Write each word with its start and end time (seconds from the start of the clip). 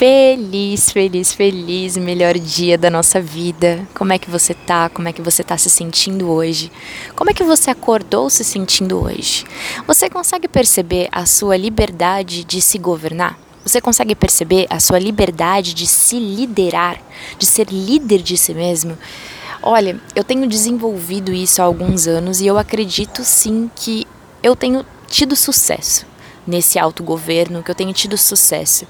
Feliz, 0.00 0.90
feliz, 0.90 1.34
feliz, 1.34 1.98
melhor 1.98 2.38
dia 2.38 2.78
da 2.78 2.88
nossa 2.88 3.20
vida. 3.20 3.86
Como 3.94 4.14
é 4.14 4.18
que 4.18 4.30
você 4.30 4.54
tá? 4.54 4.88
Como 4.88 5.06
é 5.06 5.12
que 5.12 5.20
você 5.20 5.44
tá 5.44 5.58
se 5.58 5.68
sentindo 5.68 6.30
hoje? 6.30 6.72
Como 7.14 7.28
é 7.28 7.34
que 7.34 7.44
você 7.44 7.70
acordou 7.70 8.30
se 8.30 8.42
sentindo 8.42 8.98
hoje? 8.98 9.44
Você 9.86 10.08
consegue 10.08 10.48
perceber 10.48 11.06
a 11.12 11.26
sua 11.26 11.54
liberdade 11.54 12.44
de 12.44 12.62
se 12.62 12.78
governar? 12.78 13.38
Você 13.62 13.78
consegue 13.78 14.14
perceber 14.14 14.66
a 14.70 14.80
sua 14.80 14.98
liberdade 14.98 15.74
de 15.74 15.86
se 15.86 16.18
liderar, 16.18 16.98
de 17.38 17.44
ser 17.44 17.66
líder 17.70 18.22
de 18.22 18.38
si 18.38 18.54
mesmo? 18.54 18.96
Olha, 19.62 20.00
eu 20.16 20.24
tenho 20.24 20.46
desenvolvido 20.46 21.30
isso 21.30 21.60
há 21.60 21.66
alguns 21.66 22.06
anos 22.06 22.40
e 22.40 22.46
eu 22.46 22.56
acredito 22.56 23.22
sim 23.22 23.70
que 23.76 24.06
eu 24.42 24.56
tenho 24.56 24.82
tido 25.08 25.36
sucesso 25.36 26.06
nesse 26.46 26.78
autogoverno, 26.78 27.62
que 27.62 27.70
eu 27.70 27.74
tenho 27.74 27.92
tido 27.92 28.16
sucesso 28.16 28.86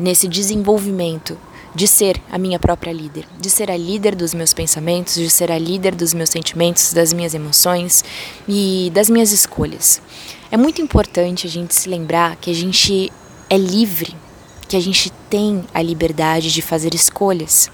nesse 0.00 0.26
desenvolvimento 0.26 1.36
de 1.74 1.86
ser 1.86 2.20
a 2.32 2.38
minha 2.38 2.58
própria 2.58 2.92
líder, 2.92 3.26
de 3.38 3.48
ser 3.48 3.70
a 3.70 3.76
líder 3.76 4.16
dos 4.16 4.34
meus 4.34 4.52
pensamentos, 4.52 5.14
de 5.14 5.30
ser 5.30 5.52
a 5.52 5.58
líder 5.58 5.94
dos 5.94 6.14
meus 6.14 6.30
sentimentos, 6.30 6.92
das 6.92 7.12
minhas 7.12 7.34
emoções 7.34 8.02
e 8.48 8.90
das 8.92 9.08
minhas 9.08 9.30
escolhas. 9.30 10.00
É 10.50 10.56
muito 10.56 10.82
importante 10.82 11.46
a 11.46 11.50
gente 11.50 11.74
se 11.74 11.88
lembrar 11.88 12.36
que 12.36 12.50
a 12.50 12.54
gente 12.54 13.12
é 13.48 13.56
livre, 13.56 14.16
que 14.68 14.76
a 14.76 14.80
gente 14.80 15.10
tem 15.28 15.64
a 15.72 15.80
liberdade 15.80 16.50
de 16.50 16.62
fazer 16.62 16.94
escolhas. 16.94 17.70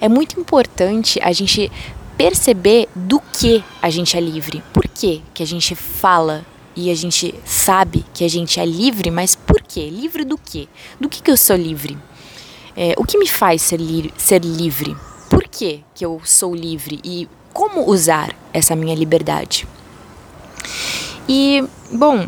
É 0.00 0.08
muito 0.08 0.38
importante 0.40 1.18
a 1.22 1.32
gente 1.32 1.70
perceber 2.16 2.88
do 2.94 3.20
que 3.20 3.62
a 3.82 3.90
gente 3.90 4.16
é 4.16 4.20
livre. 4.20 4.62
Por 4.72 4.88
que, 4.88 5.22
que 5.34 5.42
a 5.42 5.46
gente 5.46 5.74
fala 5.74 6.46
e 6.74 6.90
a 6.90 6.94
gente 6.94 7.34
sabe 7.44 8.04
que 8.14 8.24
a 8.24 8.28
gente 8.28 8.60
é 8.60 8.64
livre, 8.64 9.10
mas 9.10 9.35
quê? 9.76 9.90
Livre 9.90 10.24
do 10.24 10.38
quê? 10.38 10.68
Do 10.98 11.06
que, 11.06 11.22
que 11.22 11.30
eu 11.30 11.36
sou 11.36 11.54
livre? 11.54 11.98
É, 12.74 12.94
o 12.96 13.04
que 13.04 13.18
me 13.18 13.28
faz 13.28 13.60
ser, 13.60 13.78
li 13.78 14.12
ser 14.16 14.42
livre? 14.42 14.96
Por 15.28 15.44
que, 15.44 15.84
que 15.94 16.04
eu 16.04 16.18
sou 16.24 16.54
livre? 16.54 16.98
E 17.04 17.28
como 17.52 17.86
usar 17.86 18.34
essa 18.54 18.74
minha 18.74 18.94
liberdade? 18.94 19.68
E, 21.28 21.62
bom, 21.92 22.26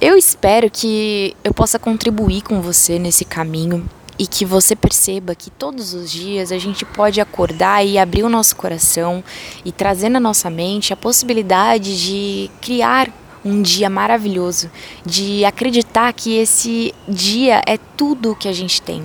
eu 0.00 0.16
espero 0.16 0.68
que 0.68 1.36
eu 1.44 1.54
possa 1.54 1.78
contribuir 1.78 2.42
com 2.42 2.60
você 2.60 2.98
nesse 2.98 3.24
caminho 3.24 3.88
e 4.18 4.26
que 4.26 4.44
você 4.44 4.74
perceba 4.74 5.36
que 5.36 5.50
todos 5.50 5.94
os 5.94 6.10
dias 6.10 6.50
a 6.50 6.58
gente 6.58 6.84
pode 6.84 7.20
acordar 7.20 7.86
e 7.86 7.96
abrir 7.96 8.24
o 8.24 8.28
nosso 8.28 8.56
coração 8.56 9.22
e 9.64 9.70
trazer 9.70 10.08
na 10.08 10.18
nossa 10.18 10.50
mente 10.50 10.92
a 10.92 10.96
possibilidade 10.96 11.96
de 12.02 12.50
criar 12.60 13.08
um 13.44 13.62
dia 13.62 13.88
maravilhoso, 13.88 14.70
de 15.04 15.44
acreditar 15.44 16.12
que 16.12 16.36
esse 16.36 16.94
dia 17.08 17.62
é 17.66 17.78
tudo 17.96 18.36
que 18.36 18.48
a 18.48 18.52
gente 18.52 18.82
tem 18.82 19.04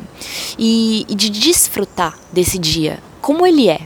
e, 0.58 1.06
e 1.08 1.16
de 1.16 1.30
desfrutar 1.30 2.18
desse 2.32 2.58
dia 2.58 3.00
como 3.22 3.46
ele 3.46 3.70
é. 3.70 3.82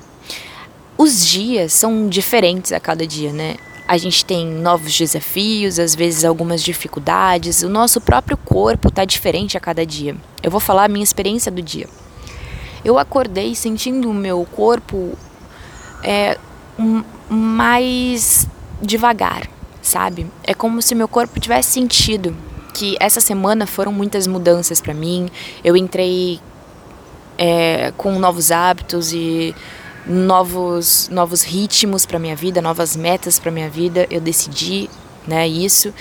Os 0.97 1.25
dias 1.25 1.73
são 1.73 2.09
diferentes 2.09 2.71
a 2.71 2.79
cada 2.79 3.05
dia, 3.05 3.31
né? 3.31 3.55
a 3.87 3.97
gente 3.97 4.25
tem 4.25 4.45
novos 4.45 4.95
desafios, 4.97 5.79
às 5.79 5.95
vezes 5.95 6.25
algumas 6.25 6.61
dificuldades, 6.61 7.63
o 7.63 7.69
nosso 7.69 8.01
próprio 8.01 8.35
corpo 8.35 8.89
está 8.89 9.05
diferente 9.05 9.55
a 9.55 9.61
cada 9.61 9.85
dia. 9.85 10.15
Eu 10.43 10.51
vou 10.51 10.59
falar 10.59 10.85
a 10.85 10.87
minha 10.89 11.03
experiência 11.03 11.49
do 11.49 11.61
dia. 11.61 11.87
Eu 12.83 12.99
acordei 12.99 13.55
sentindo 13.55 14.09
o 14.09 14.13
meu 14.13 14.45
corpo 14.51 15.17
é, 16.03 16.37
mais 17.29 18.45
devagar, 18.81 19.47
sabe? 19.87 20.27
É 20.43 20.53
como 20.53 20.81
se 20.81 20.93
meu 20.93 21.07
corpo 21.07 21.39
tivesse 21.39 21.71
sentido 21.71 22.35
que 22.73 22.95
essa 22.99 23.19
semana 23.19 23.65
foram 23.65 23.91
muitas 23.91 24.27
mudanças 24.27 24.81
para 24.81 24.93
mim. 24.93 25.29
Eu 25.63 25.75
entrei 25.75 26.39
é, 27.37 27.91
com 27.97 28.19
novos 28.19 28.51
hábitos 28.51 29.13
e 29.13 29.55
novos, 30.05 31.09
novos 31.09 31.41
ritmos 31.41 32.05
para 32.05 32.19
minha 32.19 32.35
vida, 32.35 32.61
novas 32.61 32.95
metas 32.95 33.39
para 33.39 33.51
minha 33.51 33.69
vida. 33.69 34.05
Eu 34.11 34.19
decidi, 34.19 34.89
né, 35.25 35.47
isso. 35.47 35.93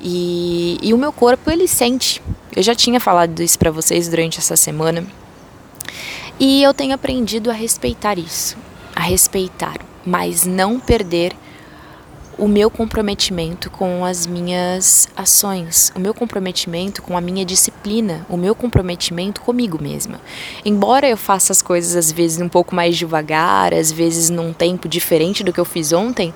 E, 0.00 0.78
e 0.82 0.92
o 0.92 0.98
meu 0.98 1.12
corpo 1.12 1.50
ele 1.50 1.68
sente. 1.68 2.22
Eu 2.56 2.62
já 2.62 2.74
tinha 2.74 2.98
falado 2.98 3.40
isso 3.40 3.58
para 3.58 3.70
vocês 3.70 4.08
durante 4.08 4.38
essa 4.38 4.56
semana. 4.56 5.06
E 6.40 6.62
eu 6.62 6.74
tenho 6.74 6.94
aprendido 6.94 7.50
a 7.50 7.54
respeitar 7.54 8.18
isso, 8.18 8.56
a 8.96 9.02
respeitar, 9.02 9.76
mas 10.04 10.44
não 10.44 10.80
perder 10.80 11.32
o 12.38 12.48
meu 12.48 12.70
comprometimento 12.70 13.70
com 13.70 14.04
as 14.04 14.26
minhas 14.26 15.08
ações, 15.16 15.92
o 15.94 16.00
meu 16.00 16.12
comprometimento 16.12 17.02
com 17.02 17.16
a 17.16 17.20
minha 17.20 17.44
disciplina, 17.44 18.26
o 18.28 18.36
meu 18.36 18.54
comprometimento 18.54 19.40
comigo 19.40 19.80
mesma. 19.80 20.20
Embora 20.64 21.08
eu 21.08 21.16
faça 21.16 21.52
as 21.52 21.62
coisas 21.62 21.94
às 21.96 22.10
vezes 22.10 22.40
um 22.40 22.48
pouco 22.48 22.74
mais 22.74 22.96
devagar, 22.96 23.72
às 23.72 23.92
vezes 23.92 24.30
num 24.30 24.52
tempo 24.52 24.88
diferente 24.88 25.44
do 25.44 25.52
que 25.52 25.60
eu 25.60 25.64
fiz 25.64 25.92
ontem, 25.92 26.34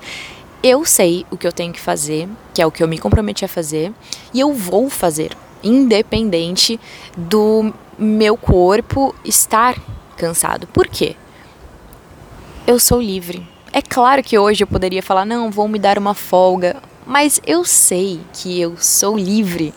eu 0.63 0.85
sei 0.85 1.25
o 1.29 1.37
que 1.37 1.47
eu 1.47 1.53
tenho 1.53 1.73
que 1.73 1.79
fazer, 1.79 2.27
que 2.53 2.61
é 2.61 2.65
o 2.65 2.71
que 2.71 2.83
eu 2.83 2.87
me 2.87 2.97
comprometi 2.97 3.43
a 3.43 3.47
fazer, 3.47 3.93
e 4.33 4.39
eu 4.39 4.53
vou 4.53 4.89
fazer, 4.89 5.31
independente 5.63 6.79
do 7.15 7.73
meu 7.97 8.37
corpo 8.37 9.13
estar 9.23 9.75
cansado. 10.17 10.67
Por 10.67 10.87
quê? 10.87 11.15
Eu 12.67 12.79
sou 12.79 13.01
livre 13.01 13.45
é 13.71 13.81
claro 13.81 14.23
que 14.23 14.37
hoje 14.37 14.63
eu 14.63 14.67
poderia 14.67 15.03
falar, 15.03 15.25
não, 15.25 15.51
vou 15.51 15.67
me 15.67 15.79
dar 15.79 15.97
uma 15.97 16.13
folga, 16.13 16.77
mas 17.05 17.41
eu 17.45 17.65
sei 17.65 18.19
que 18.33 18.59
eu 18.59 18.77
sou 18.77 19.17
livre 19.17 19.73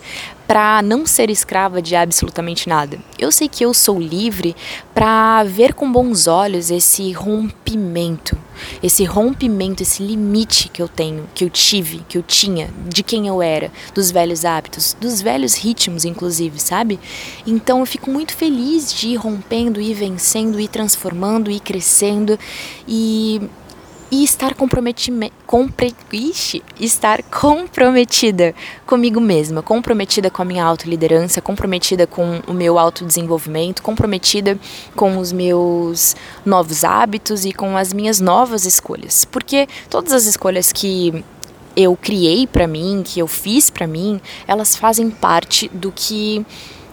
para 0.46 0.82
não 0.82 1.06
ser 1.06 1.30
escrava 1.30 1.80
de 1.80 1.96
absolutamente 1.96 2.68
nada. 2.68 2.98
Eu 3.18 3.32
sei 3.32 3.48
que 3.48 3.64
eu 3.64 3.72
sou 3.72 3.98
livre 3.98 4.54
para 4.92 5.42
ver 5.44 5.72
com 5.72 5.90
bons 5.90 6.26
olhos 6.26 6.70
esse 6.70 7.10
rompimento, 7.12 8.36
esse 8.82 9.02
rompimento, 9.04 9.82
esse 9.82 10.02
limite 10.02 10.68
que 10.68 10.82
eu 10.82 10.88
tenho, 10.88 11.26
que 11.34 11.42
eu 11.42 11.48
tive, 11.48 12.04
que 12.06 12.18
eu 12.18 12.22
tinha, 12.22 12.68
de 12.86 13.02
quem 13.02 13.26
eu 13.26 13.40
era, 13.40 13.72
dos 13.94 14.10
velhos 14.10 14.44
hábitos, 14.44 14.94
dos 15.00 15.22
velhos 15.22 15.54
ritmos, 15.54 16.04
inclusive, 16.04 16.60
sabe? 16.60 17.00
Então 17.46 17.80
eu 17.80 17.86
fico 17.86 18.10
muito 18.10 18.34
feliz 18.34 18.92
de 18.92 19.08
ir 19.08 19.16
rompendo, 19.16 19.80
ir 19.80 19.94
vencendo, 19.94 20.60
ir 20.60 20.68
transformando, 20.68 21.50
ir 21.50 21.60
crescendo 21.60 22.38
e 22.86 23.40
e 24.12 24.22
estar 24.22 24.54
ixi, 26.12 26.62
estar 26.78 27.22
comprometida 27.22 28.54
comigo 28.84 29.18
mesma, 29.18 29.62
comprometida 29.62 30.30
com 30.30 30.42
a 30.42 30.44
minha 30.44 30.62
autoliderança, 30.62 31.40
comprometida 31.40 32.06
com 32.06 32.42
o 32.46 32.52
meu 32.52 32.78
autodesenvolvimento, 32.78 33.82
comprometida 33.82 34.58
com 34.94 35.16
os 35.16 35.32
meus 35.32 36.14
novos 36.44 36.84
hábitos 36.84 37.46
e 37.46 37.54
com 37.54 37.74
as 37.74 37.94
minhas 37.94 38.20
novas 38.20 38.66
escolhas. 38.66 39.24
Porque 39.24 39.66
todas 39.88 40.12
as 40.12 40.26
escolhas 40.26 40.72
que 40.72 41.24
eu 41.74 41.96
criei 41.96 42.46
para 42.46 42.66
mim, 42.66 43.02
que 43.02 43.18
eu 43.18 43.26
fiz 43.26 43.70
para 43.70 43.86
mim, 43.86 44.20
elas 44.46 44.76
fazem 44.76 45.08
parte 45.08 45.70
do 45.72 45.90
que 45.90 46.44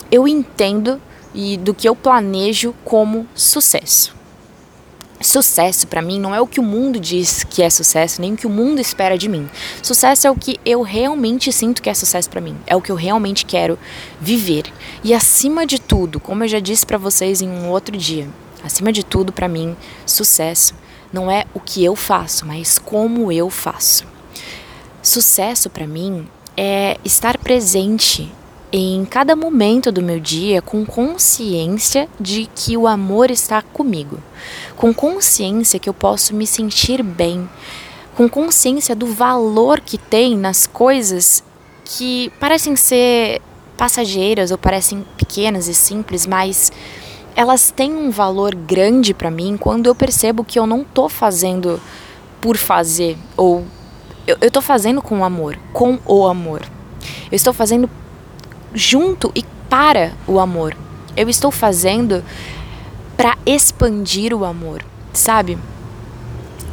eu 0.09 0.25
entendo 0.25 1.01
e 1.35 1.57
do 1.57 1.73
que 1.73 1.89
eu 1.89 1.97
planejo 1.97 2.73
como 2.85 3.27
sucesso. 3.35 4.18
Sucesso 5.21 5.85
para 5.87 6.01
mim 6.01 6.19
não 6.19 6.33
é 6.33 6.39
o 6.39 6.47
que 6.47 6.59
o 6.59 6.63
mundo 6.63 6.99
diz 6.99 7.43
que 7.43 7.61
é 7.61 7.69
sucesso, 7.69 8.21
nem 8.21 8.33
o 8.33 8.37
que 8.37 8.47
o 8.47 8.49
mundo 8.49 8.79
espera 8.79 9.17
de 9.17 9.27
mim. 9.27 9.49
Sucesso 9.83 10.27
é 10.27 10.31
o 10.31 10.35
que 10.35 10.59
eu 10.65 10.81
realmente 10.81 11.51
sinto 11.51 11.81
que 11.81 11.89
é 11.89 11.93
sucesso 11.93 12.29
para 12.29 12.39
mim, 12.39 12.55
é 12.65 12.75
o 12.75 12.81
que 12.81 12.91
eu 12.91 12.95
realmente 12.95 13.45
quero 13.45 13.77
viver. 14.21 14.71
E 15.03 15.13
acima 15.13 15.65
de 15.65 15.79
tudo, 15.79 16.19
como 16.19 16.43
eu 16.43 16.47
já 16.47 16.59
disse 16.59 16.85
para 16.85 16.97
vocês 16.97 17.41
em 17.41 17.49
um 17.49 17.69
outro 17.69 17.97
dia, 17.97 18.29
acima 18.63 18.93
de 18.93 19.03
tudo 19.03 19.33
para 19.33 19.49
mim, 19.49 19.75
sucesso 20.05 20.73
não 21.11 21.29
é 21.29 21.45
o 21.53 21.59
que 21.59 21.83
eu 21.83 21.95
faço, 21.95 22.45
mas 22.45 22.77
como 22.77 23.31
eu 23.31 23.49
faço. 23.49 24.05
Sucesso 25.01 25.69
para 25.69 25.87
mim 25.87 26.27
é 26.55 26.97
estar 27.03 27.37
presente 27.37 28.31
em 28.71 29.03
cada 29.05 29.35
momento 29.35 29.91
do 29.91 30.01
meu 30.01 30.19
dia 30.19 30.61
com 30.61 30.85
consciência 30.85 32.07
de 32.19 32.47
que 32.53 32.77
o 32.77 32.87
amor 32.87 33.31
está 33.31 33.61
comigo, 33.61 34.19
com 34.75 34.93
consciência 34.93 35.79
que 35.79 35.89
eu 35.89 35.93
posso 35.93 36.35
me 36.35 36.45
sentir 36.45 37.01
bem, 37.01 37.49
com 38.15 38.29
consciência 38.29 38.95
do 38.95 39.07
valor 39.07 39.79
que 39.79 39.97
tem 39.97 40.37
nas 40.37 40.67
coisas 40.67 41.43
que 41.83 42.31
parecem 42.39 42.75
ser 42.75 43.41
passageiras 43.75 44.51
ou 44.51 44.57
parecem 44.57 45.05
pequenas 45.17 45.67
e 45.67 45.73
simples, 45.73 46.27
mas 46.27 46.71
elas 47.35 47.71
têm 47.71 47.95
um 47.95 48.11
valor 48.11 48.53
grande 48.53 49.13
para 49.13 49.31
mim 49.31 49.57
quando 49.57 49.87
eu 49.87 49.95
percebo 49.95 50.43
que 50.43 50.59
eu 50.59 50.67
não 50.67 50.83
tô 50.83 51.09
fazendo 51.09 51.81
por 52.39 52.57
fazer 52.57 53.17
ou 53.35 53.65
eu, 54.27 54.37
eu 54.41 54.51
tô 54.51 54.61
fazendo 54.61 55.01
com 55.01 55.25
amor, 55.25 55.57
com 55.73 55.97
o 56.05 56.27
amor. 56.27 56.61
Eu 57.31 57.35
estou 57.35 57.51
fazendo 57.51 57.89
junto 58.73 59.31
e 59.35 59.43
para 59.69 60.13
o 60.27 60.39
amor. 60.39 60.75
Eu 61.15 61.29
estou 61.29 61.51
fazendo 61.51 62.23
para 63.15 63.37
expandir 63.45 64.33
o 64.33 64.45
amor, 64.45 64.83
sabe? 65.13 65.57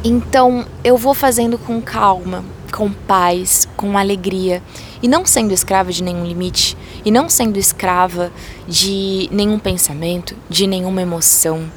Então 0.03 0.65
eu 0.83 0.97
vou 0.97 1.13
fazendo 1.13 1.57
com 1.57 1.81
calma, 1.81 2.43
com 2.71 2.91
paz, 2.91 3.67
com 3.75 3.97
alegria 3.97 4.61
e 5.01 5.07
não 5.07 5.25
sendo 5.25 5.53
escrava 5.53 5.91
de 5.91 6.03
nenhum 6.03 6.25
limite 6.25 6.77
e 7.03 7.11
não 7.11 7.29
sendo 7.29 7.57
escrava 7.57 8.31
de 8.67 9.27
nenhum 9.31 9.59
pensamento, 9.59 10.35
de 10.49 10.67
nenhuma 10.67 11.01
emoção. 11.01 11.69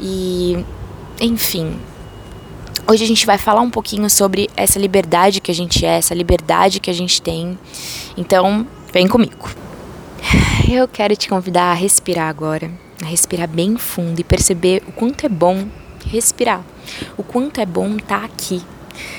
E 0.00 0.64
enfim, 1.20 1.76
hoje 2.86 3.04
a 3.04 3.06
gente 3.06 3.26
vai 3.26 3.38
falar 3.38 3.60
um 3.60 3.70
pouquinho 3.70 4.08
sobre 4.08 4.48
essa 4.56 4.78
liberdade 4.78 5.40
que 5.40 5.50
a 5.50 5.54
gente 5.54 5.84
é, 5.84 5.98
essa 5.98 6.14
liberdade 6.14 6.80
que 6.80 6.90
a 6.90 6.94
gente 6.94 7.20
tem. 7.20 7.58
Então, 8.16 8.66
vem 8.92 9.08
comigo. 9.08 9.48
Eu 10.68 10.88
quero 10.88 11.14
te 11.14 11.28
convidar 11.28 11.70
a 11.70 11.74
respirar 11.74 12.28
agora, 12.28 12.70
a 13.02 13.06
respirar 13.06 13.48
bem 13.48 13.76
fundo 13.76 14.20
e 14.20 14.24
perceber 14.24 14.82
o 14.88 14.92
quanto 14.92 15.24
é 15.24 15.28
bom 15.28 15.66
respirar, 16.06 16.64
o 17.16 17.22
quanto 17.22 17.60
é 17.60 17.66
bom 17.66 17.96
estar 17.96 18.20
tá 18.20 18.24
aqui. 18.24 18.62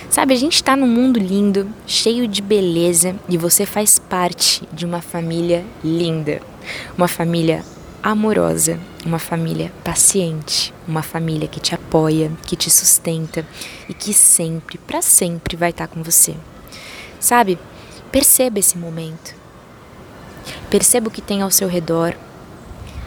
Sabe, 0.09 0.33
a 0.33 0.37
gente 0.37 0.55
está 0.55 0.75
num 0.75 0.87
mundo 0.87 1.19
lindo, 1.19 1.69
cheio 1.85 2.27
de 2.27 2.41
beleza 2.41 3.15
e 3.29 3.37
você 3.37 3.65
faz 3.65 3.99
parte 3.99 4.67
de 4.73 4.85
uma 4.85 5.01
família 5.01 5.63
linda, 5.83 6.41
uma 6.97 7.07
família 7.07 7.63
amorosa, 8.01 8.79
uma 9.05 9.19
família 9.19 9.71
paciente, 9.83 10.73
uma 10.87 11.03
família 11.03 11.47
que 11.47 11.59
te 11.59 11.75
apoia, 11.75 12.31
que 12.45 12.55
te 12.55 12.71
sustenta 12.71 13.45
e 13.87 13.93
que 13.93 14.13
sempre, 14.13 14.77
para 14.79 15.01
sempre 15.01 15.55
vai 15.55 15.69
estar 15.69 15.87
tá 15.87 15.93
com 15.93 16.01
você. 16.01 16.35
Sabe? 17.19 17.59
Perceba 18.11 18.59
esse 18.59 18.77
momento. 18.77 19.36
Perceba 20.69 21.07
o 21.07 21.11
que 21.11 21.21
tem 21.21 21.41
ao 21.41 21.49
seu 21.49 21.67
redor. 21.67 22.13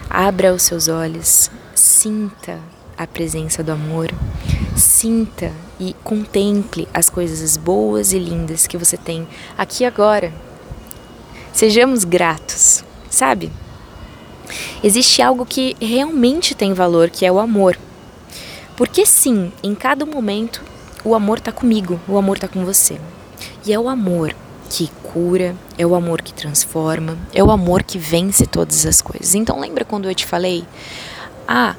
Abra 0.09 0.53
os 0.53 0.63
seus 0.63 0.87
olhos, 0.87 1.51
sinta 1.75 2.59
a 2.97 3.05
presença 3.05 3.63
do 3.63 3.71
amor, 3.71 4.11
sinta 4.75 5.51
e 5.79 5.95
contemple 6.03 6.87
as 6.93 7.09
coisas 7.09 7.57
boas 7.57 8.13
e 8.13 8.19
lindas 8.19 8.67
que 8.67 8.77
você 8.77 8.97
tem 8.97 9.27
aqui 9.57 9.85
agora. 9.85 10.33
Sejamos 11.53 12.03
gratos, 12.03 12.83
sabe? 13.09 13.51
Existe 14.83 15.21
algo 15.21 15.45
que 15.45 15.77
realmente 15.79 16.55
tem 16.55 16.73
valor, 16.73 17.09
que 17.09 17.25
é 17.25 17.31
o 17.31 17.39
amor. 17.39 17.77
Porque 18.75 19.05
sim, 19.05 19.51
em 19.61 19.75
cada 19.75 20.05
momento 20.05 20.63
o 21.03 21.13
amor 21.13 21.37
está 21.37 21.51
comigo, 21.51 21.99
o 22.07 22.17
amor 22.17 22.37
está 22.37 22.47
com 22.47 22.65
você. 22.65 22.99
E 23.65 23.71
é 23.71 23.79
o 23.79 23.87
amor 23.87 24.35
que 24.69 24.89
cura, 25.13 25.55
é 25.77 25.85
o 25.85 25.93
amor 25.93 26.21
que 26.21 26.33
transforma, 26.33 27.17
é 27.33 27.43
o 27.43 27.51
amor 27.51 27.83
que 27.83 27.97
vence 27.97 28.45
todas 28.45 28.85
as 28.85 29.01
coisas. 29.01 29.35
Então 29.35 29.59
lembra 29.59 29.83
quando 29.83 30.07
eu 30.07 30.15
te 30.15 30.25
falei? 30.25 30.63
Ah, 31.47 31.75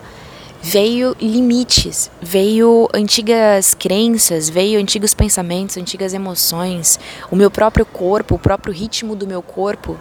veio 0.63 1.17
limites, 1.21 2.11
veio 2.21 2.89
antigas 2.95 3.75
crenças, 3.75 4.51
veio 4.51 4.79
antigos 4.79 5.15
pensamentos, 5.15 5.77
antigas 5.77 6.13
emoções, 6.13 7.01
o 7.31 7.37
meu 7.37 7.51
próprio 7.51 7.87
corpo, 7.87 8.35
o 8.35 8.39
próprio 8.39 8.73
ritmo 8.73 9.17
do 9.17 9.27
meu 9.27 9.43
corpo 9.43 9.99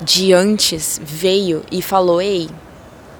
de 0.00 0.32
antes 0.32 1.00
veio 1.02 1.62
e 1.70 1.82
falou: 1.82 2.20
"Ei, 2.20 2.48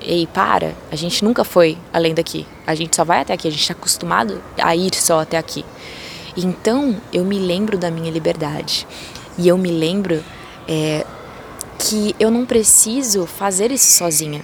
ei, 0.00 0.26
para, 0.26 0.74
a 0.90 0.96
gente 0.96 1.22
nunca 1.22 1.44
foi 1.44 1.76
além 1.92 2.14
daqui. 2.14 2.46
A 2.66 2.74
gente 2.74 2.96
só 2.96 3.04
vai 3.04 3.20
até 3.20 3.34
aqui, 3.34 3.46
a 3.46 3.50
gente 3.50 3.60
está 3.60 3.74
acostumado 3.74 4.42
a 4.58 4.74
ir 4.74 4.94
só 4.94 5.20
até 5.20 5.36
aqui". 5.36 5.64
Então, 6.36 6.96
eu 7.12 7.24
me 7.24 7.38
lembro 7.38 7.76
da 7.76 7.90
minha 7.90 8.10
liberdade. 8.10 8.86
E 9.40 9.48
eu 9.48 9.56
me 9.56 9.70
lembro 9.70 10.22
é, 10.68 11.06
que 11.78 12.14
eu 12.20 12.30
não 12.30 12.44
preciso 12.44 13.24
fazer 13.24 13.72
isso 13.72 13.90
sozinha. 13.90 14.42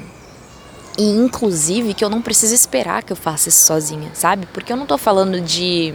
E 0.96 1.04
inclusive 1.04 1.92
que 1.92 2.02
eu 2.02 2.08
não 2.08 2.22
preciso 2.22 2.54
esperar 2.54 3.02
que 3.02 3.12
eu 3.12 3.16
faça 3.16 3.50
isso 3.50 3.66
sozinha, 3.66 4.10
sabe? 4.14 4.46
Porque 4.54 4.72
eu 4.72 4.76
não 4.76 4.86
tô 4.86 4.96
falando 4.96 5.38
de 5.38 5.92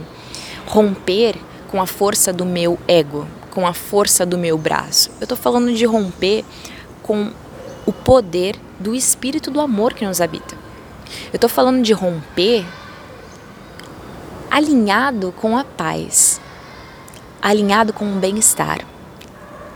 romper 0.67 1.35
com 1.71 1.81
a 1.81 1.87
força 1.87 2.31
do 2.31 2.45
meu 2.45 2.77
ego, 2.87 3.27
com 3.49 3.65
a 3.65 3.73
força 3.73 4.23
do 4.23 4.37
meu 4.37 4.55
braço. 4.55 5.09
Eu 5.19 5.25
tô 5.25 5.35
falando 5.35 5.73
de 5.73 5.83
romper 5.83 6.45
com 7.01 7.31
o 7.87 7.91
poder 7.91 8.55
do 8.79 8.93
espírito 8.93 9.49
do 9.49 9.59
amor 9.59 9.95
que 9.95 10.05
nos 10.05 10.21
habita. 10.21 10.55
Eu 11.33 11.39
tô 11.39 11.49
falando 11.49 11.81
de 11.81 11.91
romper 11.91 12.63
alinhado 14.51 15.33
com 15.41 15.57
a 15.57 15.63
paz, 15.63 16.39
alinhado 17.41 17.93
com 17.93 18.05
o 18.05 18.19
bem-estar, 18.19 18.79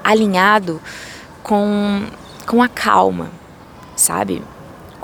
alinhado 0.04 0.82
com, 1.44 2.06
com 2.46 2.62
a 2.62 2.68
calma, 2.68 3.32
sabe? 3.96 4.42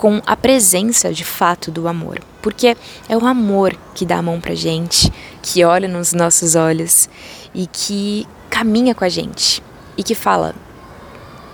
com 0.02 0.20
a 0.26 0.36
presença 0.36 1.14
de 1.14 1.24
fato 1.24 1.70
do 1.70 1.88
amor. 1.88 2.20
Porque 2.42 2.76
é 3.08 3.16
o 3.16 3.24
amor 3.24 3.78
que 3.94 4.04
dá 4.04 4.18
a 4.18 4.22
mão 4.22 4.42
pra 4.42 4.56
gente, 4.56 5.14
que 5.44 5.64
olha 5.64 5.88
nos 5.88 6.12
nossos 6.12 6.56
olhos 6.56 7.08
e 7.54 7.68
que 7.68 8.28
caminha 8.50 8.96
com 8.96 9.06
a 9.06 9.10
gente 9.10 9.62
e 9.96 10.02
que 10.02 10.16
fala: 10.16 10.56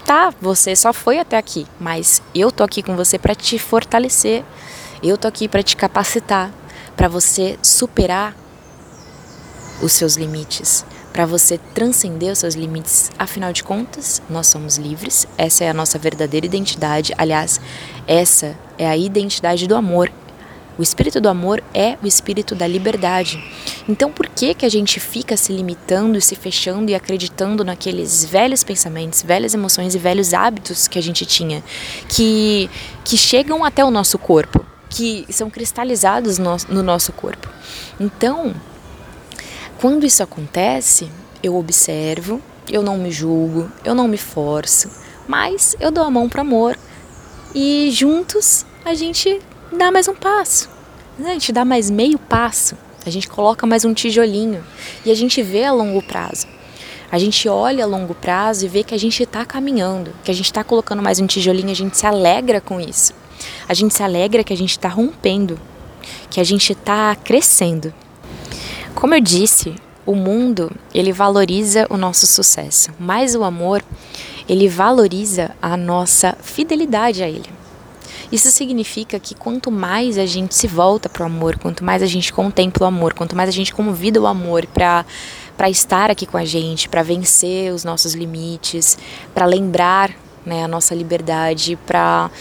"Tá, 0.06 0.34
você 0.42 0.78
só 0.78 0.94
foi 0.94 1.20
até 1.20 1.38
aqui, 1.38 1.68
mas 1.78 2.22
eu 2.34 2.50
tô 2.50 2.64
aqui 2.64 2.82
com 2.82 2.96
você 2.96 3.20
para 3.20 3.36
te 3.36 3.60
fortalecer. 3.60 4.46
Eu 5.04 5.18
tô 5.18 5.28
aqui 5.28 5.50
para 5.50 5.62
te 5.62 5.76
capacitar, 5.76 6.50
para 6.96 7.10
você 7.10 7.60
superar 7.62 8.34
os 9.82 9.92
seus 9.92 10.16
limites, 10.16 10.86
para 11.18 11.26
você 11.26 11.58
transcender 11.74 12.32
os 12.32 12.38
seus 12.38 12.54
limites. 12.54 13.10
Afinal 13.18 13.52
de 13.52 13.64
contas, 13.64 14.22
nós 14.30 14.46
somos 14.46 14.78
livres, 14.78 15.28
essa 15.36 15.64
é 15.64 15.70
a 15.70 15.74
nossa 15.74 15.98
verdadeira 15.98 16.46
identidade. 16.46 17.12
Aliás, 17.18 17.60
essa 18.06 18.56
é 18.78 18.88
a 18.88 18.96
identidade 18.96 19.66
do 19.66 19.76
amor. 19.76 20.12
O 20.78 20.84
espírito 20.84 21.20
do 21.20 21.28
amor 21.28 21.64
é 21.74 21.98
o 22.04 22.06
espírito 22.06 22.54
da 22.54 22.68
liberdade. 22.68 23.44
Então, 23.90 24.12
por 24.12 24.30
que 24.30 24.54
que 24.54 24.64
a 24.64 24.70
gente 24.70 25.00
fica 25.00 25.36
se 25.36 25.52
limitando 25.52 26.20
e 26.20 26.22
se 26.22 26.36
fechando 26.36 26.92
e 26.92 26.94
acreditando 26.94 27.66
naqueles 27.66 28.24
velhos 28.24 28.64
pensamentos, 28.64 29.24
velhas 29.24 29.56
emoções 29.56 29.96
e 29.96 29.98
velhos 29.98 30.36
hábitos 30.36 30.88
que 30.88 31.00
a 31.00 31.02
gente 31.02 31.26
tinha, 31.26 31.64
que 32.08 32.70
que 33.04 33.18
chegam 33.18 33.66
até 33.66 33.84
o 33.84 33.90
nosso 33.90 34.20
corpo, 34.20 34.64
que 34.88 35.26
são 35.32 35.50
cristalizados 35.50 36.38
no, 36.38 36.56
no 36.70 36.84
nosso 36.84 37.12
corpo? 37.12 37.50
Então, 38.00 38.54
quando 39.80 40.06
isso 40.06 40.24
acontece, 40.24 41.10
eu 41.44 41.56
observo, 41.56 42.42
eu 42.70 42.82
não 42.82 42.98
me 42.98 43.12
julgo, 43.12 43.72
eu 43.84 43.94
não 43.94 44.08
me 44.08 44.18
forço, 44.18 44.90
mas 45.28 45.76
eu 45.80 45.92
dou 45.92 46.04
a 46.04 46.10
mão 46.10 46.28
para 46.28 46.42
amor 46.42 46.78
e 47.54 47.90
juntos 47.92 48.66
a 48.84 48.94
gente 48.94 49.40
dá 49.72 49.92
mais 49.92 50.08
um 50.08 50.16
passo. 50.16 50.70
A 51.20 51.34
gente 51.34 51.52
dá 51.52 51.64
mais 51.64 51.90
meio 51.90 52.18
passo, 52.18 52.76
a 53.06 53.10
gente 53.10 53.28
coloca 53.28 53.68
mais 53.68 53.86
um 53.86 53.94
tijolinho 53.94 54.64
e 55.06 55.12
a 55.12 55.16
gente 55.16 55.42
vê 55.44 55.64
a 55.64 55.72
longo 55.72 56.02
prazo. 56.02 56.48
A 57.12 57.18
gente 57.18 57.48
olha 57.48 57.84
a 57.84 57.88
longo 57.88 58.14
prazo 58.16 58.66
e 58.66 58.68
vê 58.68 58.84
que 58.84 58.94
a 58.94 59.00
gente 59.00 59.24
está 59.24 59.46
caminhando, 59.46 60.12
que 60.24 60.32
a 60.32 60.34
gente 60.34 60.46
está 60.46 60.64
colocando 60.64 61.02
mais 61.02 61.20
um 61.20 61.28
tijolinho, 61.28 61.72
a 61.72 61.76
gente 61.76 61.98
se 61.98 62.06
alegra 62.06 62.60
com 62.60 62.82
isso. 62.82 63.14
A 63.70 63.74
gente 63.74 63.94
se 63.94 64.04
alegra 64.04 64.44
que 64.44 64.52
a 64.52 64.58
gente 64.58 64.72
está 64.72 64.90
rompendo, 64.90 65.60
que 66.30 66.40
a 66.40 66.44
gente 66.44 66.74
está 66.74 67.16
crescendo. 67.16 67.94
Como 68.98 69.14
eu 69.14 69.22
disse, 69.22 69.76
o 70.08 70.16
mundo, 70.16 70.72
ele 70.92 71.14
valoriza 71.14 71.86
o 71.88 71.98
nosso 71.98 72.26
sucesso, 72.26 72.90
mas 73.00 73.36
o 73.36 73.44
amor, 73.44 73.84
ele 74.50 74.68
valoriza 74.68 75.52
a 75.62 75.78
nossa 75.78 76.36
fidelidade 76.42 77.22
a 77.22 77.30
ele. 77.30 77.48
Isso 78.32 78.50
significa 78.50 79.20
que 79.20 79.36
quanto 79.36 79.70
mais 79.70 80.18
a 80.18 80.26
gente 80.26 80.56
se 80.56 80.66
volta 80.66 81.08
para 81.08 81.22
o 81.22 81.28
amor, 81.28 81.60
quanto 81.60 81.84
mais 81.84 82.02
a 82.02 82.08
gente 82.08 82.34
contempla 82.34 82.86
o 82.86 82.88
amor, 82.88 83.14
quanto 83.14 83.36
mais 83.36 83.48
a 83.48 83.52
gente 83.52 83.72
convida 83.72 84.20
o 84.20 84.26
amor 84.26 84.66
para 84.66 85.06
para 85.56 85.70
estar 85.70 86.10
aqui 86.10 86.26
com 86.26 86.38
a 86.38 86.46
gente, 86.46 86.90
para 86.90 87.04
vencer 87.04 87.72
os 87.72 87.84
nossos 87.84 88.16
limites, 88.16 88.98
para 89.32 89.46
lembrar 89.46 90.12
né, 90.44 90.64
a 90.64 90.68
nossa 90.68 90.96
liberdade, 90.96 91.78
para 91.86 92.32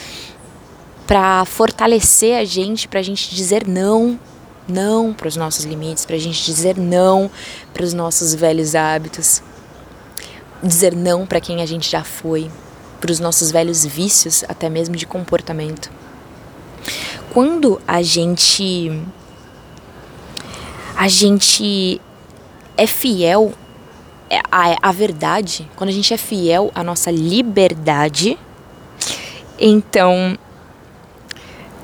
para 1.07 1.45
fortalecer 1.45 2.39
a 2.39 2.45
gente, 2.47 2.89
para 2.89 3.01
a 3.01 3.03
gente 3.03 3.35
dizer 3.35 3.67
não 3.69 4.19
não 4.69 5.13
para 5.13 5.29
os 5.29 5.37
nossos 5.37 5.65
limites, 5.65 6.05
para 6.05 6.17
a 6.17 6.19
gente 6.19 6.45
dizer 6.45 6.77
não 6.77 7.31
para 7.73 7.85
os 7.85 7.93
nossos 7.93 8.35
velhos 8.35 8.75
hábitos, 8.75 9.43
dizer 10.63 10.95
não 10.95 11.27
para 11.27 11.41
quem 11.41 11.63
a 11.63 11.67
gente 11.67 11.91
já 11.91 12.03
foi, 12.03 12.51
para 13.01 13.13
os 13.13 13.21
nossos 13.21 13.51
velhos 13.51 13.85
vícios, 13.85 14.45
até 14.49 14.69
mesmo 14.69 14.97
de 14.97 15.07
comportamento. 15.07 15.91
Quando 17.33 17.81
a 17.87 18.03
gente 18.03 18.91
a 20.97 21.09
gente 21.09 22.01
é 22.77 22.87
fiel 22.87 23.53
à, 24.51 24.89
à 24.89 24.93
verdade, 24.93 25.69
quando 25.77 25.91
a 25.91 25.93
gente 25.93 26.13
é 26.13 26.17
fiel 26.17 26.71
à 26.75 26.83
nossa 26.83 27.11
liberdade, 27.11 28.39
então 29.59 30.39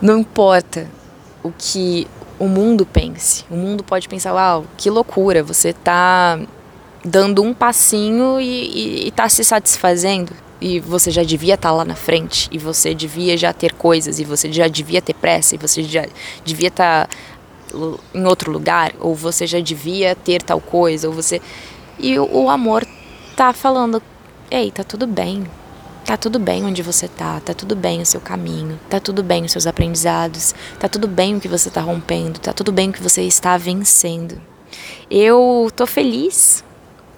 não 0.01 0.19
importa 0.19 0.89
o 1.43 1.53
que 1.53 2.07
o 2.43 2.49
mundo 2.49 2.85
pense. 2.85 3.45
O 3.49 3.55
mundo 3.55 3.85
pode 3.85 4.09
pensar, 4.09 4.35
uau, 4.35 4.65
que 4.77 4.91
loucura, 4.91 5.45
você 5.45 5.69
está 5.69 6.41
dando 7.05 7.41
um 7.41 7.55
passinho 7.55 8.41
e 8.41 9.07
está 9.07 9.29
se 9.29 9.45
satisfazendo. 9.45 10.33
E 10.61 10.81
você 10.81 11.13
já 11.13 11.23
devia 11.23 11.55
estar 11.55 11.69
tá 11.69 11.75
lá 11.75 11.85
na 11.85 11.95
frente, 11.95 12.49
e 12.51 12.59
você 12.59 12.95
devia 12.95 13.37
já 13.37 13.53
ter 13.53 13.73
coisas, 13.75 14.19
e 14.19 14.25
você 14.25 14.53
já 14.53 14.67
devia 14.67 15.01
ter 15.01 15.15
pressa, 15.15 15.55
e 15.55 15.59
você 15.59 15.85
já 15.85 16.05
devia 16.45 16.67
estar 16.67 17.07
tá 17.07 17.17
em 18.13 18.27
outro 18.27 18.51
lugar, 18.51 18.93
ou 18.99 19.15
você 19.15 19.47
já 19.47 19.61
devia 19.61 20.17
ter 20.17 20.43
tal 20.43 20.61
coisa, 20.61 21.07
ou 21.07 21.15
você. 21.15 21.41
E 21.97 22.19
o, 22.19 22.51
amor 22.51 22.85
tá 23.37 23.53
falando: 23.53 24.03
ei, 24.51 24.73
tá 24.73 24.83
tudo 24.83 25.07
bem. 25.07 25.45
Tá 26.05 26.17
tudo 26.17 26.39
bem 26.39 26.65
onde 26.65 26.83
você 26.83 27.07
tá, 27.07 27.41
tá 27.41 27.55
tudo 27.55 27.77
bem 27.77 28.03
o 28.03 28.07
seu 28.07 28.21
caminho, 28.21 28.79
tá 28.91 28.99
tudo 28.99 29.23
bem 29.23 29.45
os 29.45 29.53
seus 29.53 29.67
aprendizados, 29.67 30.55
tá 30.79 30.89
tudo 30.89 31.07
bem 31.07 31.37
o 31.37 31.41
que 31.41 31.49
você 31.49 31.71
tá 31.71 31.81
rompendo, 31.81 32.41
tá 32.41 32.53
tudo 32.53 32.73
bem 32.73 32.91
o 32.91 32.93
que 32.93 33.03
você 33.03 33.23
está 33.23 33.57
vencendo. 33.57 34.41
Eu 35.09 35.71
tô 35.75 35.87
feliz 35.87 36.65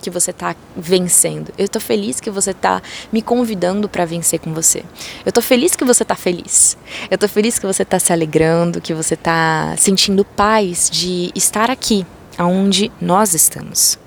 que 0.02 0.10
você 0.10 0.32
está 0.32 0.54
vencendo. 0.76 1.50
Eu 1.56 1.64
estou 1.64 1.80
feliz 1.80 2.20
que 2.20 2.30
você 2.30 2.50
está 2.50 2.82
me 3.10 3.22
convidando 3.22 3.88
para 3.88 4.04
vencer 4.04 4.38
com 4.38 4.52
você. 4.52 4.80
Eu 5.24 5.30
estou 5.30 5.42
feliz 5.42 5.74
que 5.74 5.84
você 5.84 6.02
está 6.02 6.14
feliz. 6.14 6.76
Eu 7.10 7.14
estou 7.14 7.28
feliz 7.28 7.58
que 7.58 7.66
você 7.66 7.84
está 7.84 7.98
se 7.98 8.12
alegrando, 8.12 8.82
que 8.82 8.92
você 8.92 9.14
está 9.14 9.74
sentindo 9.78 10.22
paz 10.22 10.90
de 10.90 11.32
estar 11.34 11.70
aqui, 11.70 12.06
aonde 12.36 12.92
nós 13.00 13.32
estamos. 13.32 13.98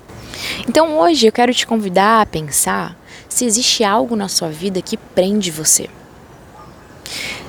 Então 0.68 0.98
hoje 0.98 1.26
eu 1.26 1.32
quero 1.32 1.52
te 1.52 1.66
convidar 1.66 2.20
a 2.20 2.26
pensar 2.26 2.96
se 3.28 3.44
existe 3.44 3.84
algo 3.84 4.16
na 4.16 4.28
sua 4.28 4.48
vida 4.48 4.82
que 4.82 4.96
prende 4.96 5.50
você. 5.50 5.88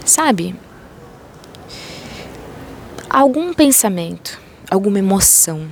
Sabe? 0.06 0.56
Algum 3.10 3.54
pensamento, 3.54 4.40
alguma 4.70 5.00
emoção, 5.00 5.68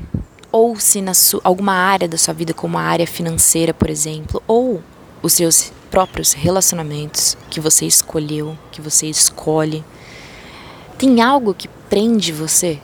ou 0.51 0.79
se 0.79 1.01
na 1.01 1.13
sua, 1.13 1.41
alguma 1.43 1.73
área 1.73 2.07
da 2.07 2.17
sua 2.17 2.33
vida, 2.33 2.53
como 2.53 2.77
a 2.77 2.81
área 2.81 3.05
financeira, 3.05 3.73
por 3.73 3.89
exemplo, 3.89 4.41
ou 4.47 4.81
os 5.21 5.33
seus 5.33 5.71
próprios 5.91 6.33
relacionamentos 6.33 7.37
que 7.49 7.59
você 7.59 7.85
escolheu, 7.85 8.57
que 8.71 8.81
você 8.81 9.07
escolhe, 9.07 9.83
tem 10.97 11.21
algo 11.21 11.53
que 11.53 11.67
prende 11.89 12.31
você? 12.31 12.79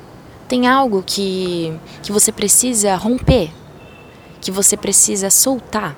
Tem 0.47 0.67
algo 0.67 1.03
que, 1.03 1.73
que 2.03 2.11
você 2.11 2.31
precisa 2.31 2.95
romper? 2.95 3.49
Que 4.39 4.51
você 4.51 4.77
precisa 4.77 5.29
soltar? 5.29 5.97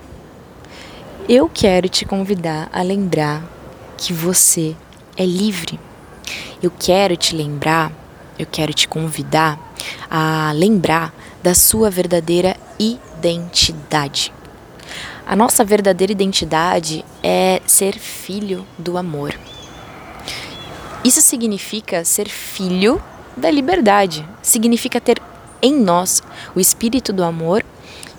Eu 1.27 1.49
quero 1.49 1.89
te 1.89 2.05
convidar 2.05 2.69
a 2.71 2.83
lembrar 2.83 3.43
que 3.97 4.13
você 4.13 4.75
é 5.17 5.25
livre. 5.25 5.79
Eu 6.61 6.69
quero 6.69 7.17
te 7.17 7.35
lembrar, 7.35 7.91
eu 8.37 8.45
quero 8.45 8.71
te 8.75 8.87
convidar 8.87 9.59
a 10.07 10.51
lembrar 10.53 11.11
da 11.41 11.55
sua 11.55 11.89
verdadeira 11.89 12.55
identidade. 12.77 14.31
A 15.25 15.35
nossa 15.35 15.65
verdadeira 15.65 16.11
identidade 16.11 17.03
é 17.23 17.59
ser 17.65 17.97
filho 17.97 18.63
do 18.77 18.95
amor. 18.95 19.33
Isso 21.03 21.21
significa 21.21 22.05
ser 22.05 22.29
filho 22.29 23.01
da 23.35 23.49
liberdade, 23.49 24.23
significa 24.43 25.01
ter 25.01 25.19
em 25.59 25.73
nós 25.73 26.21
o 26.53 26.59
espírito 26.59 27.11
do 27.11 27.23
amor 27.23 27.65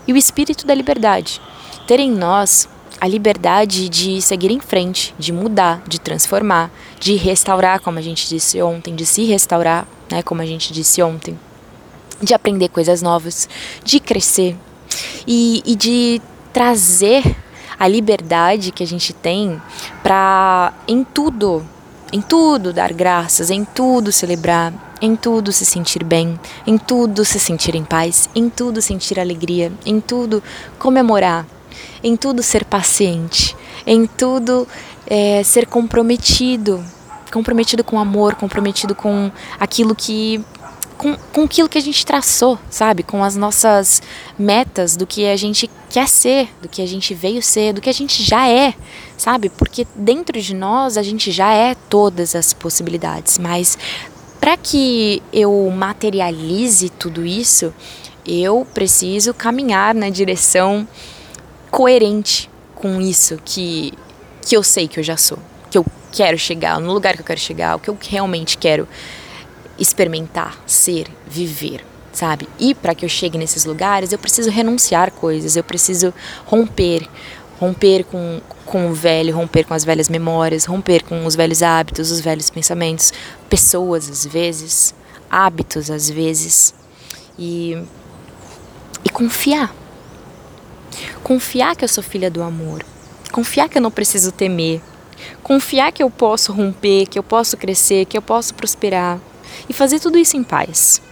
e 0.09 0.13
o 0.13 0.17
espírito 0.17 0.67
da 0.67 0.75
liberdade. 0.75 1.41
Ter 1.87 2.01
em 2.01 2.11
nós 2.11 2.69
a 3.07 3.09
liberdade 3.09 3.89
de 3.89 4.21
seguir 4.21 4.51
em 4.51 4.59
frente, 4.59 5.15
de 5.17 5.33
mudar, 5.33 5.81
de 5.87 6.01
transformar, 6.01 6.73
de 6.99 7.15
restaurar, 7.15 7.81
como 7.81 8.01
a 8.01 8.03
gente 8.03 8.29
disse 8.29 8.61
ontem, 8.61 8.97
de 8.97 9.07
se 9.07 9.25
restaurar, 9.25 9.87
né, 10.11 10.23
como 10.23 10.43
a 10.43 10.47
gente 10.47 10.73
disse 10.73 11.01
ontem 11.01 11.39
de 12.21 12.35
aprender 12.35 12.69
coisas 12.69 13.03
novas, 13.03 13.49
de 13.85 14.01
crescer 14.01 14.57
e, 15.27 15.63
e 15.65 15.77
de 15.77 16.21
trazer 16.53 17.37
a 17.79 17.87
liberdade 17.87 18.73
que 18.73 18.83
a 18.83 18.87
gente 18.87 19.13
tem 19.13 19.61
para 20.03 20.73
em 20.89 21.05
tudo, 21.05 21.65
em 22.13 22.21
tudo 22.21 22.73
dar 22.73 22.93
graças, 22.93 23.51
em 23.51 23.65
tudo 23.65 24.11
celebrar, 24.11 24.73
em 25.01 25.15
tudo 25.15 25.53
se 25.53 25.65
sentir 25.65 26.03
bem, 26.03 26.41
em 26.67 26.79
tudo 26.79 27.25
se 27.25 27.39
sentir 27.39 27.75
em 27.75 27.85
paz, 27.85 28.31
em 28.35 28.49
tudo 28.49 28.81
sentir 28.81 29.21
alegria, 29.21 29.71
em 29.85 30.01
tudo 30.01 30.43
comemorar, 30.79 31.47
em 32.03 32.17
tudo 32.17 32.43
ser 32.43 32.65
paciente, 32.65 33.57
em 33.87 34.07
tudo 34.07 34.67
é, 35.07 35.43
ser 35.43 35.67
comprometido, 35.67 36.85
comprometido 37.33 37.85
com 37.85 37.99
amor, 37.99 38.35
comprometido 38.35 38.95
com 38.95 39.31
aquilo 39.59 39.95
que 39.95 40.45
com, 40.97 41.15
com 41.33 41.43
aquilo 41.43 41.69
que 41.69 41.79
a 41.79 41.83
gente 41.83 42.05
traçou, 42.07 42.59
sabe? 42.71 43.03
Com 43.03 43.23
as 43.23 43.37
nossas 43.37 44.03
metas 44.39 44.97
do 44.97 45.07
que 45.07 45.27
a 45.27 45.37
gente 45.37 45.71
quer 45.91 46.09
ser, 46.09 46.49
do 46.61 46.69
que 46.69 46.81
a 46.81 46.87
gente 46.87 47.15
veio 47.15 47.43
ser, 47.43 47.75
do 47.75 47.81
que 47.81 47.91
a 47.91 47.93
gente 47.93 48.23
já 48.23 48.49
é, 48.49 48.75
sabe? 49.17 49.51
Porque 49.51 49.87
dentro 49.95 50.41
de 50.41 50.55
nós 50.55 50.97
a 50.97 51.03
gente 51.03 51.31
já 51.31 51.53
é 51.53 51.75
todas 51.75 52.35
as 52.35 52.53
possibilidades, 52.53 53.39
mas 53.39 53.77
para 54.41 54.57
que 54.57 55.23
eu 55.33 55.71
materialize 55.71 56.89
tudo 56.89 57.27
isso, 57.27 57.75
eu 58.27 58.67
preciso 58.75 59.33
caminhar 59.35 59.95
na 59.95 60.09
direção 60.09 60.87
coerente 61.71 62.51
com 62.75 63.01
isso 63.01 63.39
que, 63.45 63.93
que 64.43 64.57
eu 64.57 64.63
sei 64.63 64.87
que 64.87 65.01
eu 65.01 65.05
já 65.05 65.17
sou, 65.17 65.39
que 65.71 65.79
eu 65.79 65.85
quero 66.13 66.39
chegar, 66.39 66.81
no 66.81 66.93
lugar 66.93 67.15
que 67.15 67.21
eu 67.21 67.27
quero 67.27 67.41
chegar, 67.41 67.77
o 67.77 67.79
que 67.79 67.91
eu 67.91 67.99
realmente 68.01 68.57
quero 68.57 68.89
experimentar, 69.79 70.59
ser, 70.67 71.07
viver, 71.27 71.85
sabe? 72.13 72.49
E 72.59 72.75
para 72.75 72.95
que 72.95 73.05
eu 73.05 73.09
chegue 73.09 73.37
nesses 73.37 73.65
lugares, 73.65 74.13
eu 74.13 74.19
preciso 74.19 74.51
renunciar 74.51 75.11
coisas, 75.11 75.57
eu 75.57 75.65
preciso 75.65 76.15
romper, 76.47 77.07
romper 77.61 78.05
com, 78.05 78.41
com 78.65 78.91
o 78.91 78.95
velho, 78.95 79.35
romper 79.35 79.65
com 79.65 79.75
as 79.75 79.85
velhas 79.85 80.09
memórias, 80.09 80.65
romper 80.65 81.03
com 81.03 81.27
os 81.27 81.37
velhos 81.37 81.63
hábitos, 81.63 82.11
os 82.11 82.21
velhos 82.21 82.51
pensamentos, 82.51 83.13
pessoas 83.49 84.09
às 84.09 84.25
vezes, 84.25 84.95
hábitos 85.31 85.91
às 85.91 86.09
vezes, 86.09 86.75
e, 87.39 87.77
e 89.05 89.11
confiar. 89.11 89.75
Confiar 91.27 91.75
que 91.75 91.83
eu 91.83 91.89
sou 91.89 92.05
filha 92.05 92.31
do 92.31 92.41
amor, 92.41 92.85
confiar 93.33 93.69
que 93.69 93.77
eu 93.77 93.83
não 93.83 93.91
preciso 93.91 94.31
temer, 94.31 94.81
confiar 95.43 95.91
que 95.91 96.01
eu 96.01 96.09
posso 96.09 96.53
romper, 96.53 97.07
que 97.07 97.19
eu 97.19 97.23
posso 97.25 97.57
crescer, 97.57 98.05
que 98.05 98.17
eu 98.17 98.23
posso 98.23 98.55
prosperar 98.55 99.19
e 99.69 99.73
fazer 99.73 99.99
tudo 99.99 100.19
isso 100.19 100.37
em 100.37 100.45
paz. 100.45 101.03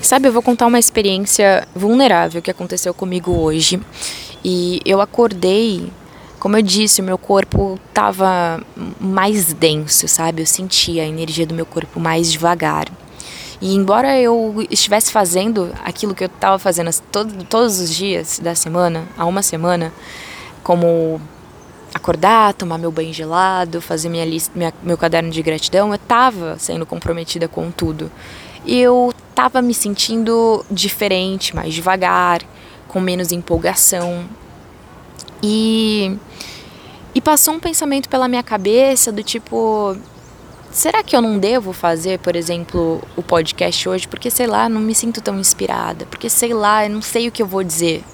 Sabe, 0.00 0.26
eu 0.26 0.32
vou 0.32 0.40
contar 0.40 0.66
uma 0.66 0.78
experiência 0.78 1.68
vulnerável 1.76 2.40
que 2.40 2.50
aconteceu 2.50 2.94
comigo 2.94 3.30
hoje. 3.30 3.78
E 4.42 4.80
eu 4.86 5.02
acordei, 5.02 5.92
como 6.38 6.56
eu 6.56 6.62
disse, 6.62 7.02
o 7.02 7.04
meu 7.04 7.18
corpo 7.18 7.78
estava 7.90 8.62
mais 8.98 9.52
denso, 9.52 10.08
sabe? 10.08 10.40
Eu 10.40 10.46
sentia 10.46 11.02
a 11.02 11.06
energia 11.06 11.44
do 11.44 11.54
meu 11.54 11.66
corpo 11.66 12.00
mais 12.00 12.32
devagar. 12.32 12.86
E 13.60 13.74
embora 13.74 14.18
eu 14.18 14.64
estivesse 14.70 15.10
fazendo 15.10 15.72
aquilo 15.84 16.14
que 16.14 16.24
eu 16.24 16.28
estava 16.28 16.58
fazendo 16.58 16.90
todo, 17.10 17.44
todos 17.44 17.80
os 17.80 17.94
dias 17.94 18.38
da 18.38 18.54
semana, 18.54 19.04
há 19.16 19.26
uma 19.26 19.42
semana, 19.42 19.92
como 20.62 21.20
acordar, 21.92 22.54
tomar 22.54 22.78
meu 22.78 22.92
banho 22.92 23.12
gelado, 23.12 23.80
fazer 23.80 24.08
minha 24.08 24.24
lista, 24.24 24.52
minha, 24.54 24.72
meu 24.82 24.96
caderno 24.96 25.30
de 25.30 25.42
gratidão, 25.42 25.88
eu 25.88 25.96
estava 25.96 26.56
sendo 26.58 26.86
comprometida 26.86 27.48
com 27.48 27.70
tudo. 27.70 28.10
E 28.64 28.78
eu 28.78 29.12
estava 29.30 29.60
me 29.60 29.74
sentindo 29.74 30.64
diferente, 30.70 31.54
mais 31.54 31.74
devagar, 31.74 32.42
com 32.86 33.00
menos 33.00 33.32
empolgação. 33.32 34.24
E 35.42 36.16
e 37.14 37.20
passou 37.20 37.54
um 37.54 37.58
pensamento 37.58 38.08
pela 38.08 38.28
minha 38.28 38.42
cabeça 38.42 39.10
do 39.10 39.22
tipo, 39.22 39.96
será 40.70 41.02
que 41.02 41.16
eu 41.16 41.22
não 41.22 41.38
devo 41.38 41.72
fazer, 41.72 42.18
por 42.18 42.36
exemplo, 42.36 43.02
o 43.16 43.22
podcast 43.22 43.88
hoje 43.88 44.08
porque 44.08 44.30
sei 44.30 44.46
lá, 44.46 44.68
não 44.68 44.80
me 44.80 44.94
sinto 44.94 45.20
tão 45.20 45.38
inspirada, 45.38 46.06
porque 46.06 46.28
sei 46.28 46.52
lá, 46.52 46.84
eu 46.84 46.90
não 46.90 47.02
sei 47.02 47.28
o 47.28 47.32
que 47.32 47.42
eu 47.42 47.46
vou 47.46 47.64
dizer. 47.64 48.04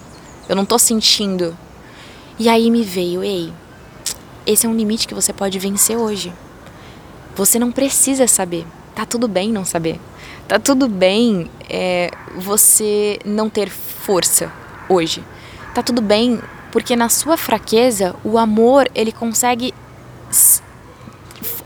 Eu 0.49 0.54
não 0.54 0.64
tô 0.64 0.78
sentindo. 0.78 1.56
E 2.38 2.49
aí 2.49 2.70
me 2.70 2.82
veio, 2.82 3.23
ei, 3.23 3.52
esse 4.46 4.66
é 4.66 4.68
um 4.68 4.75
limite 4.75 5.08
que 5.08 5.14
você 5.14 5.32
pode 5.32 5.58
vencer 5.58 5.96
hoje. 5.96 6.32
Você 7.34 7.58
não 7.58 7.73
precisa 7.73 8.26
saber. 8.26 8.66
Tá 8.94 9.06
tudo 9.06 9.26
bem 9.26 9.50
não 9.50 9.64
saber. 9.64 9.99
Tá 10.46 10.58
tudo 10.58 10.88
bem 10.88 11.50
é, 11.68 12.11
você 12.37 13.18
não 13.25 13.49
ter 13.49 13.70
força 13.70 14.52
hoje. 14.88 15.25
Tá 15.75 15.82
tudo 15.82 16.02
bem 16.02 16.40
porque 16.70 16.94
na 16.94 17.08
sua 17.08 17.37
fraqueza 17.37 18.14
o 18.23 18.37
amor 18.37 18.88
ele 18.94 19.12
consegue 19.12 19.73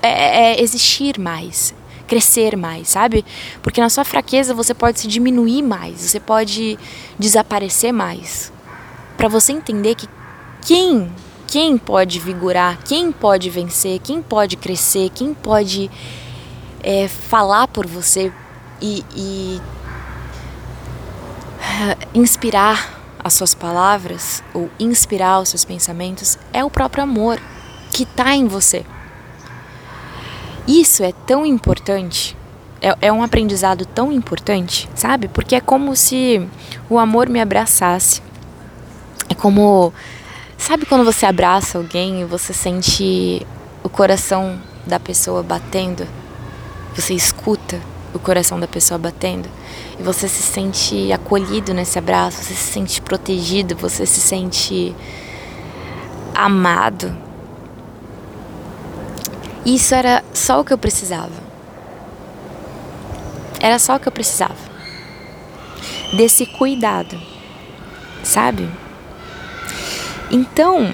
é, 0.03 0.53
é, 0.53 0.63
existir 0.63 1.19
mais, 1.19 1.75
crescer 2.07 2.57
mais, 2.57 2.89
sabe? 2.89 3.25
Porque 3.63 3.81
na 3.81 3.89
sua 3.89 4.05
fraqueza 4.05 4.55
você 4.55 4.75
pode 4.75 5.01
se 5.01 5.09
diminuir 5.09 5.63
mais, 5.63 6.01
você 6.01 6.21
pode 6.21 6.79
desaparecer 7.19 7.93
mais. 7.93 8.53
Para 9.17 9.29
você 9.29 9.53
entender 9.53 9.95
que 9.95 10.09
quem 10.63 11.11
quem 11.49 11.79
pode 11.79 12.21
vigorar, 12.21 12.79
quem 12.85 13.11
pode 13.11 13.49
vencer, 13.49 13.99
quem 14.01 14.21
pode 14.21 14.55
crescer, 14.55 15.09
quem 15.09 15.33
pode 15.33 15.91
é, 16.83 17.09
falar 17.09 17.67
por 17.69 17.87
você 17.87 18.31
e, 18.83 19.03
e 19.17 19.61
inspirar 22.15 23.01
as 23.23 23.33
suas 23.33 23.55
palavras 23.55 24.43
ou 24.53 24.71
inspirar 24.79 25.41
os 25.41 25.49
seus 25.49 25.65
pensamentos 25.65 26.39
é 26.53 26.63
o 26.63 26.71
próprio 26.71 27.03
amor 27.03 27.41
que 27.93 28.03
está 28.03 28.35
em 28.35 28.47
você. 28.47 28.85
Isso 30.69 31.03
é 31.03 31.13
tão 31.27 31.45
importante 31.45 32.37
é, 32.81 32.97
é 33.03 33.13
um 33.13 33.23
aprendizado 33.23 33.85
tão 33.85 34.13
importante, 34.13 34.89
sabe? 34.95 35.29
Porque 35.29 35.55
é 35.55 35.61
como 35.61 35.95
se 35.97 36.47
o 36.89 36.99
amor 36.99 37.29
me 37.29 37.41
abraçasse. 37.41 38.23
É 39.29 39.35
como. 39.35 39.93
Sabe 40.57 40.87
quando 40.87 41.05
você 41.05 41.27
abraça 41.27 41.79
alguém 41.79 42.23
e 42.23 42.25
você 42.25 42.53
sente 42.53 43.47
o 43.83 43.89
coração 43.89 44.59
da 44.87 44.99
pessoa 44.99 45.43
batendo? 45.43 46.07
Você 46.95 47.15
escuta 47.15 47.81
o 48.13 48.19
coração 48.19 48.59
da 48.59 48.67
pessoa 48.67 48.99
batendo 48.99 49.49
e 49.99 50.03
você 50.03 50.27
se 50.27 50.43
sente 50.43 51.13
acolhido 51.13 51.73
nesse 51.75 51.99
abraço, 51.99 52.39
você 52.39 52.55
se 52.55 52.73
sente 52.73 53.01
protegido, 53.01 53.77
você 53.77 54.05
se 54.05 54.21
sente 54.21 54.95
amado. 56.35 57.28
Isso 59.69 59.95
era 59.95 60.25
só 60.33 60.61
o 60.61 60.65
que 60.65 60.73
eu 60.73 60.79
precisava. 60.79 61.43
Era 63.61 63.79
só 63.79 63.97
o 63.97 64.01
que 64.01 64.09
eu 64.09 64.13
precisava. 64.13 64.57
Desse 66.17 66.47
cuidado, 66.47 67.21
sabe? 68.23 68.67
Então, 70.31 70.91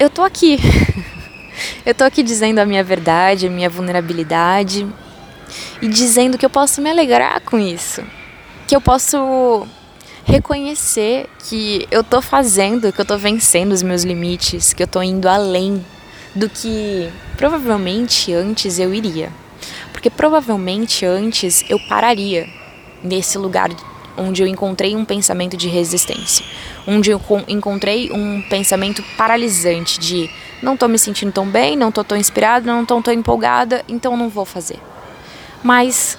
eu 0.00 0.10
tô 0.10 0.24
aqui. 0.24 0.58
eu 1.86 1.94
tô 1.94 2.02
aqui 2.02 2.24
dizendo 2.24 2.58
a 2.58 2.66
minha 2.66 2.82
verdade, 2.82 3.46
a 3.46 3.50
minha 3.50 3.70
vulnerabilidade 3.70 4.88
e 5.80 5.86
dizendo 5.86 6.36
que 6.36 6.44
eu 6.44 6.50
posso 6.50 6.82
me 6.82 6.90
alegrar 6.90 7.40
com 7.42 7.56
isso. 7.56 8.02
Que 8.66 8.74
eu 8.74 8.80
posso 8.80 9.64
reconhecer 10.24 11.30
que 11.48 11.86
eu 11.88 12.02
tô 12.02 12.20
fazendo, 12.20 12.92
que 12.92 13.00
eu 13.00 13.04
tô 13.04 13.16
vencendo 13.16 13.70
os 13.70 13.82
meus 13.84 14.02
limites, 14.02 14.72
que 14.72 14.82
eu 14.82 14.88
tô 14.88 15.00
indo 15.00 15.28
além 15.28 15.84
do 16.34 16.48
que 16.48 17.10
provavelmente 17.36 18.32
antes 18.32 18.78
eu 18.78 18.94
iria. 18.94 19.32
Porque 19.92 20.10
provavelmente 20.10 21.04
antes 21.04 21.64
eu 21.68 21.78
pararia 21.88 22.48
nesse 23.02 23.36
lugar 23.38 23.70
onde 24.16 24.42
eu 24.42 24.46
encontrei 24.46 24.94
um 24.94 25.04
pensamento 25.04 25.56
de 25.56 25.68
resistência, 25.68 26.44
onde 26.86 27.10
eu 27.10 27.20
encontrei 27.48 28.10
um 28.12 28.42
pensamento 28.42 29.02
paralisante 29.16 29.98
de 29.98 30.30
não 30.62 30.76
tô 30.76 30.86
me 30.88 30.98
sentindo 30.98 31.32
tão 31.32 31.46
bem, 31.46 31.76
não 31.76 31.90
tô 31.90 32.04
tão 32.04 32.18
inspirada, 32.18 32.70
não 32.70 32.84
tô 32.84 33.00
tão 33.00 33.14
empolgada, 33.14 33.84
então 33.88 34.16
não 34.16 34.28
vou 34.28 34.44
fazer. 34.44 34.78
Mas 35.62 36.18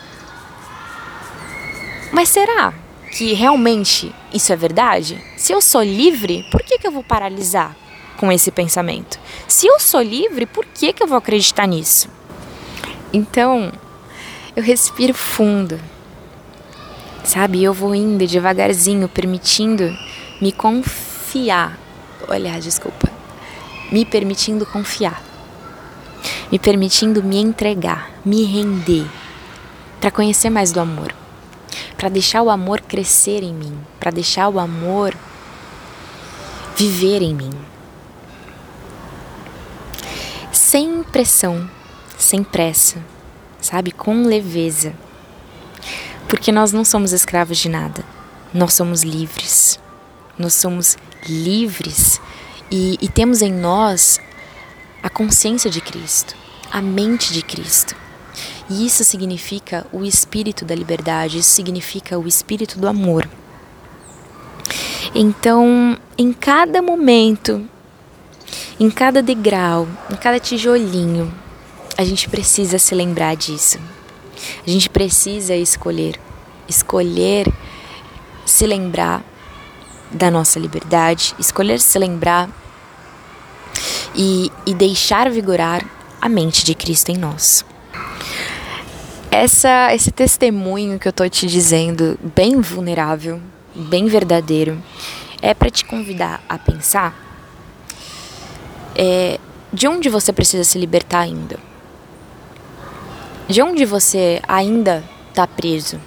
mas 2.12 2.30
será 2.30 2.74
que 3.12 3.34
realmente 3.34 4.14
isso 4.34 4.52
é 4.52 4.56
verdade? 4.56 5.24
Se 5.38 5.54
eu 5.54 5.62
sou 5.62 5.84
livre, 5.84 6.46
por 6.52 6.62
que, 6.62 6.78
que 6.78 6.88
eu 6.88 6.92
vou 6.92 7.04
paralisar 7.04 7.76
com 8.22 8.32
esse 8.32 8.52
pensamento? 8.52 9.20
Se 9.48 9.66
eu 9.66 9.80
sou 9.80 10.00
livre, 10.00 10.46
por 10.46 10.64
que, 10.64 10.94
que 10.94 11.02
eu 11.02 11.08
vou 11.08 11.18
acreditar 11.18 11.66
nisso? 11.66 12.08
Então, 13.12 13.74
eu 14.56 14.62
respiro 14.62 15.12
fundo, 15.12 15.80
sabe? 17.24 17.64
Eu 17.64 17.74
vou 17.74 17.96
indo 17.96 18.28
devagarzinho, 18.28 19.10
permitindo 19.10 19.98
me 20.40 20.52
confiar. 20.52 21.80
Olha, 22.28 22.60
desculpa. 22.62 23.10
Me 23.92 24.06
permitindo 24.06 24.68
confiar. 24.68 25.24
Me 26.52 26.60
permitindo 26.60 27.24
me 27.24 27.38
entregar, 27.38 28.12
me 28.24 28.44
render, 28.44 29.08
para 30.00 30.12
conhecer 30.12 30.52
mais 30.52 30.72
do 30.72 30.80
amor, 30.80 31.12
para 31.98 32.08
deixar 32.08 32.44
o 32.44 32.52
amor 32.52 32.82
crescer 32.82 33.42
em 33.42 33.54
mim, 33.54 33.76
para 34.00 34.12
deixar 34.12 34.48
o 34.48 34.60
amor 34.60 35.16
viver 36.78 37.24
em 37.24 37.34
mim. 37.34 37.71
Sem 40.72 41.04
pressão, 41.04 41.70
sem 42.18 42.46
pressa, 42.46 43.04
sabe? 43.60 43.92
Com 43.92 44.24
leveza. 44.24 44.94
Porque 46.30 46.50
nós 46.50 46.72
não 46.72 46.86
somos 46.86 47.12
escravos 47.12 47.58
de 47.58 47.68
nada. 47.68 48.06
Nós 48.54 48.74
somos 48.74 49.04
livres. 49.04 49.78
Nós 50.40 50.54
somos 50.54 50.98
livres 51.28 52.22
e, 52.72 52.98
e 53.02 53.10
temos 53.10 53.42
em 53.42 53.52
nós 53.52 54.22
a 55.04 55.10
consciência 55.10 55.70
de 55.70 55.82
Cristo, 55.82 56.38
a 56.72 56.82
mente 56.82 57.34
de 57.34 57.42
Cristo. 57.42 57.94
E 58.70 58.86
isso 58.86 59.04
significa 59.04 59.86
o 59.92 60.06
espírito 60.06 60.64
da 60.64 60.74
liberdade, 60.74 61.40
isso 61.40 61.50
significa 61.50 62.18
o 62.18 62.26
espírito 62.26 62.80
do 62.80 62.88
amor. 62.88 63.28
Então, 65.14 66.00
em 66.18 66.32
cada 66.32 66.82
momento 66.82 67.70
em 68.82 68.90
cada 68.90 69.22
degrau, 69.22 69.88
em 70.10 70.16
cada 70.16 70.40
tijolinho, 70.40 71.32
a 71.96 72.04
gente 72.04 72.28
precisa 72.28 72.80
se 72.80 72.96
lembrar 72.96 73.36
disso. 73.36 73.78
A 74.66 74.68
gente 74.68 74.90
precisa 74.90 75.56
escolher, 75.56 76.20
escolher 76.68 77.48
se 78.44 78.66
lembrar 78.66 79.24
da 80.12 80.32
nossa 80.32 80.58
liberdade, 80.58 81.36
escolher 81.38 81.80
se 81.80 82.00
lembrar 82.00 82.50
e, 84.16 84.52
e 84.66 84.74
deixar 84.74 85.30
vigorar 85.30 85.86
a 86.20 86.28
mente 86.28 86.66
de 86.66 86.74
Cristo 86.74 87.10
em 87.10 87.18
nós. 87.18 87.64
Essa, 89.30 89.94
esse 89.94 90.10
testemunho 90.10 90.98
que 90.98 91.08
eu 91.08 91.14
tô 91.14 91.30
te 91.30 91.46
dizendo, 91.46 92.18
bem 92.36 92.60
vulnerável, 92.60 93.40
bem 93.76 94.08
verdadeiro, 94.08 94.82
é 95.40 95.54
para 95.54 95.70
te 95.70 95.86
convidar 95.86 96.44
a 96.50 96.58
pensar 96.58 97.31
é, 98.96 99.40
de 99.72 99.88
onde 99.88 100.10
você 100.10 100.34
precisa 100.34 100.64
se 100.64 100.78
libertar 100.78 101.22
ainda? 101.22 101.58
De 103.48 103.62
onde 103.62 103.86
você 103.86 104.42
ainda 104.48 105.04
está 105.30 105.48
preso? 105.48 106.00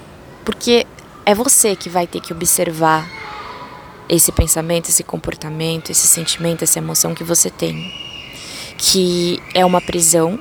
Porque 0.45 0.87
é 1.25 1.35
você 1.35 1.75
que 1.75 1.89
vai 1.89 2.07
ter 2.07 2.21
que 2.21 2.33
observar 2.33 3.09
esse 4.09 4.31
pensamento, 4.31 4.91
esse 4.91 5.03
comportamento, 5.03 5.91
esse 5.91 6.07
sentimento, 6.07 6.63
essa 6.63 6.79
emoção 6.79 7.15
que 7.15 7.25
você 7.25 7.51
tem. 7.51 7.93
Que 8.77 9.43
é 9.55 9.65
uma 9.65 9.81
prisão, 9.81 10.39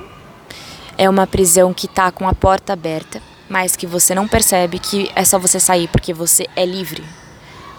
é 0.98 1.08
uma 1.08 1.26
prisão 1.26 1.72
que 1.72 1.86
está 1.86 2.10
com 2.10 2.28
a 2.28 2.34
porta 2.34 2.74
aberta, 2.74 3.22
mas 3.48 3.74
que 3.74 3.86
você 3.86 4.14
não 4.14 4.28
percebe 4.28 4.78
que 4.78 5.10
é 5.14 5.24
só 5.24 5.38
você 5.38 5.58
sair 5.58 5.88
porque 5.88 6.12
você 6.12 6.46
é 6.54 6.66
livre. 6.66 7.04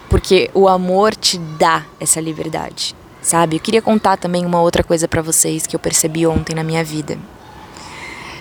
Porque 0.08 0.50
o 0.54 0.68
amor 0.68 1.14
te 1.14 1.38
dá 1.38 1.84
essa 2.00 2.20
liberdade 2.20 2.96
sabe? 3.26 3.56
Eu 3.56 3.60
queria 3.60 3.82
contar 3.82 4.16
também 4.16 4.46
uma 4.46 4.60
outra 4.60 4.84
coisa 4.84 5.08
para 5.08 5.20
vocês 5.20 5.66
que 5.66 5.74
eu 5.74 5.80
percebi 5.80 6.24
ontem 6.28 6.54
na 6.54 6.62
minha 6.62 6.84
vida. 6.84 7.18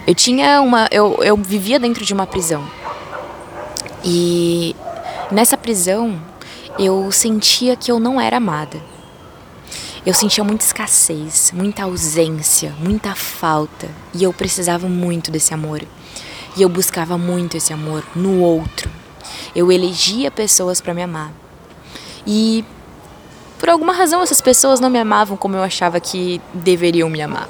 Eu 0.06 0.14
tinha 0.14 0.62
uma. 0.62 0.88
Eu, 0.92 1.18
eu 1.24 1.36
vivia 1.36 1.80
dentro 1.80 2.06
de 2.06 2.14
uma 2.14 2.28
prisão. 2.28 2.64
E 4.04 4.76
nessa 5.32 5.58
prisão 5.58 6.22
eu 6.78 7.12
sentia 7.12 7.76
que 7.76 7.92
eu 7.92 8.00
não 8.00 8.22
era 8.22 8.38
amada. 8.38 8.80
Eu 10.06 10.14
sentia 10.14 10.44
muita 10.44 10.64
escassez, 10.64 11.52
muita 11.52 11.86
ausência, 11.86 12.72
muita 12.78 13.16
falta. 13.16 13.90
E 14.14 14.24
eu 14.24 14.32
precisava 14.32 14.88
muito 14.88 15.32
desse 15.32 15.52
amor. 15.52 15.82
E 16.56 16.62
eu 16.62 16.70
buscava 16.70 17.18
muito 17.18 17.58
esse 17.58 17.74
amor 17.74 18.04
no 18.16 18.40
outro. 18.40 18.88
Eu 19.56 19.72
elegia 19.72 20.30
pessoas 20.30 20.80
para 20.80 20.94
me 20.94 21.02
amar. 21.02 21.32
E 22.28 22.64
por 23.58 23.70
alguma 23.70 23.94
razão, 23.94 24.22
essas 24.22 24.42
pessoas 24.42 24.80
não 24.80 24.90
me 24.90 25.00
amavam 25.00 25.38
como 25.38 25.56
eu 25.56 25.64
achava 25.64 26.00
que 26.00 26.42
deveriam 26.54 27.10
me 27.10 27.22
amar. 27.22 27.50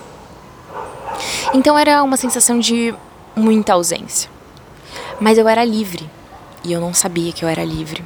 Então 1.54 1.78
era 1.78 2.04
uma 2.04 2.18
sensação 2.18 2.60
de 2.60 2.94
muita 3.36 3.74
ausência. 3.74 4.30
Mas 5.20 5.38
eu 5.38 5.48
era 5.48 5.63
livre 5.63 6.10
e 6.63 6.72
eu 6.74 6.82
não 6.82 6.94
sabia 6.94 7.32
que 7.32 7.44
eu 7.44 7.50
era 7.50 7.63
livre. 7.63 8.04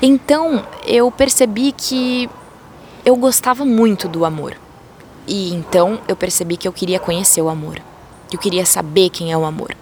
Então 0.00 0.64
eu 0.86 1.10
percebi 1.10 1.72
que 1.72 2.28
eu 3.04 3.16
gostava 3.16 3.64
muito 3.64 4.08
do 4.08 4.24
amor. 4.24 4.56
E 5.26 5.52
então 5.54 6.00
eu 6.08 6.16
percebi 6.16 6.56
que 6.56 6.66
eu 6.66 6.72
queria 6.72 6.98
conhecer 6.98 7.42
o 7.42 7.48
amor. 7.48 7.80
Eu 8.32 8.38
queria 8.38 8.66
saber 8.66 9.10
quem 9.10 9.30
é 9.30 9.36
o 9.36 9.44
amor. 9.44 9.76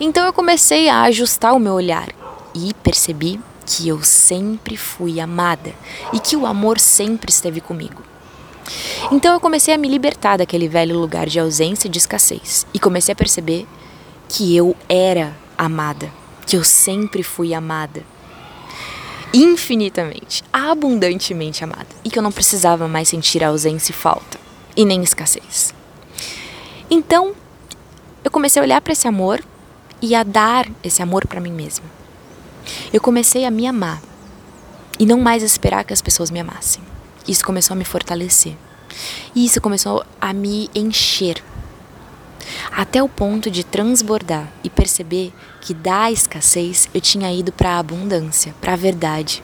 Então 0.00 0.24
eu 0.26 0.32
comecei 0.32 0.88
a 0.88 1.02
ajustar 1.02 1.54
o 1.54 1.60
meu 1.60 1.74
olhar 1.74 2.08
e 2.54 2.74
percebi 2.74 3.40
que 3.72 3.88
eu 3.88 4.02
sempre 4.02 4.76
fui 4.76 5.18
amada 5.18 5.72
e 6.12 6.20
que 6.20 6.36
o 6.36 6.44
amor 6.44 6.78
sempre 6.78 7.30
esteve 7.30 7.60
comigo. 7.60 8.02
Então 9.10 9.32
eu 9.32 9.40
comecei 9.40 9.72
a 9.72 9.78
me 9.78 9.88
libertar 9.88 10.36
daquele 10.36 10.68
velho 10.68 10.98
lugar 10.98 11.26
de 11.26 11.40
ausência 11.40 11.88
e 11.88 11.90
de 11.90 11.98
escassez 11.98 12.66
e 12.74 12.78
comecei 12.78 13.12
a 13.12 13.16
perceber 13.16 13.66
que 14.28 14.54
eu 14.54 14.76
era 14.88 15.34
amada, 15.56 16.12
que 16.46 16.54
eu 16.54 16.62
sempre 16.62 17.22
fui 17.22 17.54
amada. 17.54 18.02
Infinitamente, 19.32 20.44
abundantemente 20.52 21.64
amada 21.64 21.88
e 22.04 22.10
que 22.10 22.18
eu 22.18 22.22
não 22.22 22.30
precisava 22.30 22.86
mais 22.86 23.08
sentir 23.08 23.42
ausência 23.42 23.92
e 23.92 23.94
falta 23.94 24.38
e 24.76 24.84
nem 24.84 25.02
escassez. 25.02 25.74
Então, 26.90 27.32
eu 28.22 28.30
comecei 28.30 28.60
a 28.60 28.64
olhar 28.64 28.80
para 28.82 28.92
esse 28.92 29.08
amor 29.08 29.42
e 30.02 30.14
a 30.14 30.22
dar 30.22 30.68
esse 30.84 31.02
amor 31.02 31.26
para 31.26 31.40
mim 31.40 31.52
mesma. 31.52 32.01
Eu 32.92 33.00
comecei 33.00 33.44
a 33.44 33.50
me 33.50 33.66
amar 33.66 34.00
e 34.98 35.06
não 35.06 35.20
mais 35.20 35.42
esperar 35.42 35.84
que 35.84 35.92
as 35.92 36.02
pessoas 36.02 36.30
me 36.30 36.40
amassem. 36.40 36.82
Isso 37.26 37.44
começou 37.44 37.74
a 37.74 37.78
me 37.78 37.84
fortalecer. 37.84 38.56
E 39.34 39.44
isso 39.44 39.60
começou 39.60 40.04
a 40.20 40.32
me 40.32 40.68
encher. 40.74 41.42
até 42.70 43.02
o 43.02 43.08
ponto 43.08 43.50
de 43.50 43.64
transbordar 43.64 44.48
e 44.64 44.70
perceber 44.70 45.32
que 45.60 45.74
da 45.74 46.10
escassez 46.10 46.88
eu 46.92 47.00
tinha 47.00 47.32
ido 47.32 47.52
para 47.52 47.70
a 47.70 47.78
abundância, 47.78 48.54
para 48.60 48.72
a 48.72 48.76
verdade. 48.76 49.42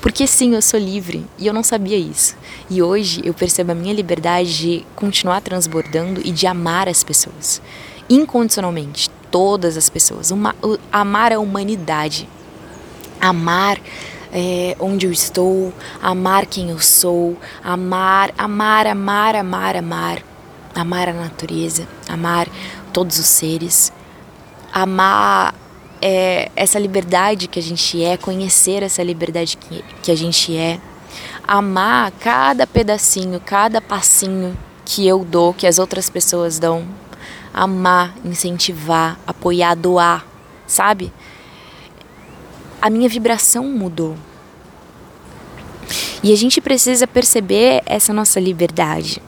Porque 0.00 0.26
sim, 0.26 0.54
eu 0.54 0.62
sou 0.62 0.78
livre 0.78 1.26
e 1.38 1.46
eu 1.46 1.52
não 1.52 1.62
sabia 1.62 1.98
isso. 1.98 2.36
E 2.70 2.82
hoje 2.82 3.20
eu 3.24 3.34
percebo 3.34 3.72
a 3.72 3.74
minha 3.74 3.94
liberdade 3.94 4.56
de 4.56 4.86
continuar 4.94 5.40
transbordando 5.40 6.20
e 6.24 6.30
de 6.30 6.46
amar 6.46 6.88
as 6.88 7.02
pessoas 7.02 7.60
incondicionalmente, 8.08 9.10
todas 9.36 9.76
as 9.76 9.90
pessoas, 9.90 10.30
uma, 10.30 10.56
amar 10.90 11.30
a 11.30 11.38
humanidade, 11.38 12.26
amar 13.20 13.78
é, 14.32 14.74
onde 14.80 15.04
eu 15.04 15.12
estou, 15.12 15.74
amar 16.02 16.46
quem 16.46 16.70
eu 16.70 16.78
sou, 16.78 17.36
amar, 17.62 18.32
amar, 18.38 18.86
amar, 18.86 19.36
amar, 19.36 19.76
amar, 19.76 20.22
amar 20.74 21.08
a 21.10 21.12
natureza, 21.12 21.86
amar 22.08 22.48
todos 22.94 23.18
os 23.18 23.26
seres, 23.26 23.92
amar 24.72 25.54
é, 26.00 26.50
essa 26.56 26.78
liberdade 26.78 27.46
que 27.46 27.58
a 27.58 27.62
gente 27.62 28.02
é, 28.02 28.16
conhecer 28.16 28.82
essa 28.82 29.02
liberdade 29.02 29.58
que, 29.58 29.84
que 30.02 30.10
a 30.10 30.16
gente 30.16 30.56
é, 30.56 30.80
amar 31.46 32.10
cada 32.12 32.66
pedacinho, 32.66 33.38
cada 33.38 33.82
passinho 33.82 34.56
que 34.82 35.06
eu 35.06 35.26
dou, 35.26 35.52
que 35.52 35.66
as 35.66 35.78
outras 35.78 36.08
pessoas 36.08 36.58
dão, 36.58 36.86
amar, 37.56 38.14
incentivar, 38.22 39.18
apoiar, 39.26 39.74
doar, 39.74 40.26
sabe? 40.66 41.10
A 42.82 42.90
minha 42.90 43.08
vibração 43.08 43.64
mudou. 43.64 44.14
E 46.22 46.34
a 46.34 46.36
gente 46.36 46.60
precisa 46.60 47.06
perceber 47.06 47.82
essa 47.86 48.12
nossa 48.12 48.38
liberdade. 48.38 49.22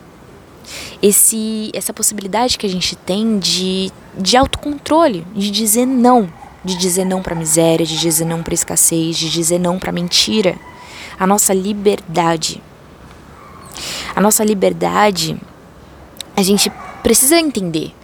Esse, 1.03 1.71
essa 1.73 1.95
possibilidade 1.95 2.59
que 2.59 2.67
a 2.67 2.69
gente 2.69 2.95
tem 2.95 3.39
de, 3.39 3.91
de 4.15 4.37
autocontrole, 4.37 5.27
de 5.35 5.51
dizer 5.51 5.87
não, 5.87 6.31
de 6.63 6.77
dizer 6.77 7.07
não 7.07 7.23
para 7.23 7.35
miséria, 7.35 7.87
de 7.87 7.99
dizer 7.99 8.27
não 8.27 8.43
para 8.43 8.53
escassez, 8.53 9.17
de 9.17 9.31
dizer 9.31 9.59
não 9.59 9.79
para 9.79 9.91
mentira. 9.91 10.55
A 11.19 11.27
nossa 11.27 11.55
liberdade. 11.55 12.63
A 14.15 14.21
nossa 14.21 14.45
liberdade, 14.45 15.41
a 16.37 16.43
gente 16.43 16.71
precisa 17.03 17.39
entender 17.39 17.95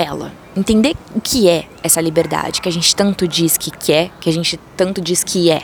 ela. 0.00 0.32
Entender 0.56 0.96
o 1.14 1.20
que 1.20 1.48
é 1.48 1.68
essa 1.82 2.00
liberdade 2.00 2.60
que 2.60 2.68
a 2.68 2.72
gente 2.72 2.94
tanto 2.94 3.26
diz 3.28 3.56
que 3.56 3.70
quer, 3.70 4.10
que 4.20 4.28
a 4.28 4.32
gente 4.32 4.58
tanto 4.76 5.00
diz 5.00 5.22
que 5.22 5.50
é. 5.50 5.62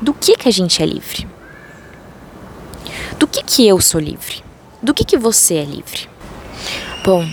Do 0.00 0.12
que 0.12 0.36
que 0.36 0.48
a 0.48 0.52
gente 0.52 0.82
é 0.82 0.86
livre? 0.86 1.26
Do 3.18 3.26
que 3.26 3.42
que 3.42 3.66
eu 3.66 3.80
sou 3.80 4.00
livre? 4.00 4.42
Do 4.82 4.92
que 4.92 5.04
que 5.04 5.16
você 5.16 5.54
é 5.54 5.64
livre? 5.64 6.08
Bom, 7.04 7.26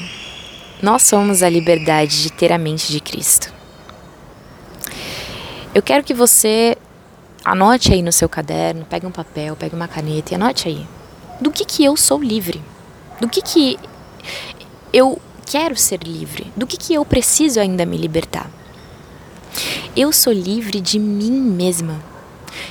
nós 0.81 1.03
somos 1.03 1.43
a 1.43 1.49
liberdade 1.49 2.21
de 2.21 2.31
ter 2.31 2.51
a 2.51 2.57
mente 2.57 2.91
de 2.91 2.99
Cristo. 2.99 3.51
Eu 5.73 5.81
quero 5.81 6.03
que 6.03 6.13
você 6.13 6.77
anote 7.43 7.93
aí 7.93 8.01
no 8.01 8.11
seu 8.11 8.29
caderno, 8.29 8.85
pegue 8.85 9.05
um 9.05 9.11
papel, 9.11 9.55
pegue 9.55 9.75
uma 9.75 9.87
caneta 9.87 10.33
e 10.33 10.35
anote 10.35 10.67
aí. 10.67 10.87
Do 11.41 11.51
que 11.51 11.65
que 11.65 11.83
eu 11.83 11.95
sou 11.97 12.21
livre? 12.21 12.61
Do 13.19 13.27
que 13.27 13.41
que 13.41 13.79
eu 14.93 15.21
quero 15.49 15.75
ser 15.75 16.01
livre? 16.03 16.45
Do 16.55 16.67
que 16.67 16.77
que 16.77 16.93
eu 16.93 17.03
preciso 17.03 17.59
ainda 17.59 17.83
me 17.83 17.97
libertar? 17.97 18.49
Eu 19.97 20.13
sou 20.13 20.31
livre 20.31 20.79
de 20.79 20.99
mim 20.99 21.31
mesma. 21.31 21.99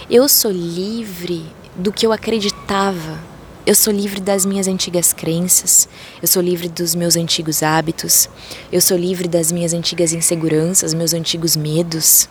Eu 0.08 0.28
sou 0.28 0.52
livre 0.52 1.44
do 1.74 1.92
que 1.92 2.06
eu 2.06 2.12
acreditava. 2.12 3.18
Eu 3.66 3.74
sou 3.74 3.92
livre 3.92 4.20
das 4.20 4.46
minhas 4.46 4.66
antigas 4.66 5.12
crenças, 5.12 5.86
eu 6.22 6.26
sou 6.26 6.40
livre 6.40 6.70
dos 6.70 6.94
meus 6.94 7.16
antigos 7.16 7.62
hábitos, 7.62 8.26
eu 8.72 8.80
sou 8.80 8.96
livre 8.96 9.28
das 9.28 9.52
minhas 9.52 9.74
antigas 9.74 10.14
inseguranças, 10.14 10.94
meus 10.94 11.12
antigos 11.12 11.54
medos. 11.54 12.30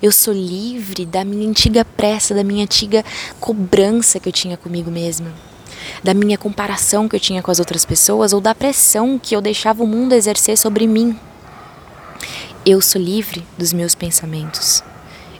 Eu 0.00 0.12
sou 0.12 0.32
livre 0.32 1.04
da 1.04 1.24
minha 1.24 1.48
antiga 1.48 1.84
pressa, 1.84 2.32
da 2.32 2.44
minha 2.44 2.62
antiga 2.62 3.04
cobrança 3.40 4.20
que 4.20 4.28
eu 4.28 4.32
tinha 4.32 4.56
comigo 4.56 4.88
mesma, 4.88 5.34
da 6.02 6.14
minha 6.14 6.38
comparação 6.38 7.08
que 7.08 7.16
eu 7.16 7.20
tinha 7.20 7.42
com 7.42 7.50
as 7.50 7.58
outras 7.58 7.84
pessoas 7.84 8.32
ou 8.32 8.40
da 8.40 8.54
pressão 8.54 9.18
que 9.18 9.34
eu 9.34 9.40
deixava 9.40 9.82
o 9.82 9.86
mundo 9.86 10.14
exercer 10.14 10.56
sobre 10.56 10.86
mim. 10.86 11.18
Eu 12.64 12.80
sou 12.80 13.00
livre 13.00 13.44
dos 13.56 13.72
meus 13.72 13.94
pensamentos. 13.94 14.82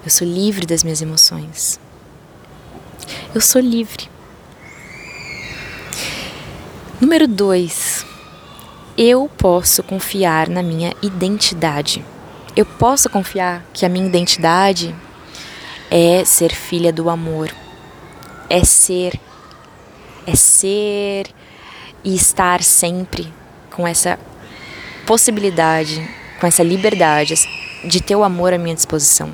Eu 0.04 0.10
sou 0.10 0.26
livre 0.26 0.64
das 0.64 0.82
minhas 0.82 1.02
emoções. 1.02 1.78
Eu 3.34 3.40
sou 3.40 3.60
livre. 3.60 4.08
Número 7.00 7.28
2. 7.28 8.06
Eu 8.96 9.30
posso 9.36 9.82
confiar 9.82 10.48
na 10.48 10.62
minha 10.62 10.94
identidade. 11.02 12.04
Eu 12.56 12.66
posso 12.66 13.08
confiar 13.08 13.64
que 13.72 13.86
a 13.86 13.88
minha 13.88 14.06
identidade 14.06 14.94
é 15.90 16.24
ser 16.24 16.52
filha 16.52 16.92
do 16.92 17.08
amor. 17.08 17.54
É 18.50 18.64
ser 18.64 19.20
é 20.28 20.36
ser 20.36 21.26
e 22.04 22.14
estar 22.14 22.62
sempre 22.62 23.32
com 23.70 23.88
essa 23.88 24.18
possibilidade, 25.06 26.06
com 26.38 26.46
essa 26.46 26.62
liberdade 26.62 27.34
de 27.82 28.02
ter 28.02 28.14
o 28.14 28.22
amor 28.22 28.52
à 28.52 28.58
minha 28.58 28.74
disposição. 28.74 29.32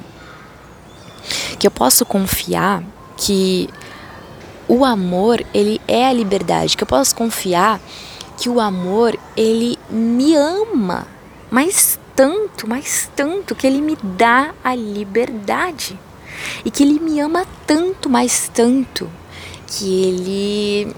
Que 1.59 1.67
eu 1.67 1.71
posso 1.71 2.07
confiar 2.07 2.85
que 3.17 3.69
o 4.69 4.85
amor, 4.85 5.45
ele 5.53 5.81
é 5.89 6.07
a 6.07 6.13
liberdade, 6.13 6.77
que 6.77 6.85
eu 6.85 6.87
posso 6.87 7.15
confiar 7.15 7.81
que 8.39 8.49
o 8.49 8.61
amor, 8.61 9.19
ele 9.37 9.79
me 9.91 10.35
ama, 10.37 11.07
mas 11.51 11.99
tanto, 12.15 12.69
mais 12.69 13.11
tanto 13.17 13.55
que 13.55 13.67
ele 13.67 13.81
me 13.81 13.97
dá 14.01 14.55
a 14.63 14.75
liberdade. 14.75 15.99
E 16.65 16.71
que 16.71 16.83
ele 16.83 17.01
me 17.01 17.21
ama 17.21 17.47
tanto, 17.67 18.09
mais 18.09 18.49
tanto 18.53 19.11
que 19.79 20.05
ele 20.05 20.95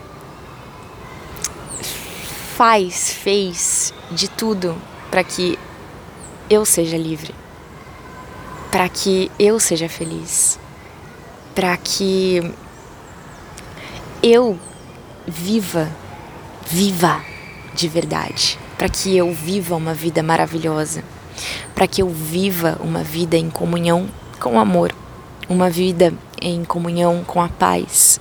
faz, 2.57 3.13
fez 3.13 3.95
de 4.11 4.29
tudo 4.29 4.77
para 5.11 5.25
que 5.25 5.59
eu 6.51 6.65
seja 6.65 6.97
livre, 6.97 7.35
para 8.71 8.89
que 8.89 9.31
eu 9.39 9.59
seja 9.59 9.89
feliz, 9.89 10.59
para 11.55 11.77
que 11.77 12.53
eu 14.23 14.59
viva, 15.27 15.91
viva 16.67 17.23
de 17.75 17.89
verdade, 17.89 18.59
para 18.77 18.89
que 18.89 19.17
eu 19.17 19.33
viva 19.33 19.75
uma 19.75 19.95
vida 19.95 20.23
maravilhosa, 20.23 21.03
para 21.75 21.87
que 21.87 22.03
eu 22.03 22.09
viva 22.09 22.79
uma 22.81 23.03
vida 23.03 23.37
em 23.37 23.51
comunhão 23.51 24.09
com 24.39 24.57
o 24.57 24.59
amor, 24.59 24.93
uma 25.49 25.71
vida 25.71 26.13
em 26.41 26.65
comunhão 26.65 27.25
com 27.25 27.41
a 27.41 27.49
paz, 27.49 28.21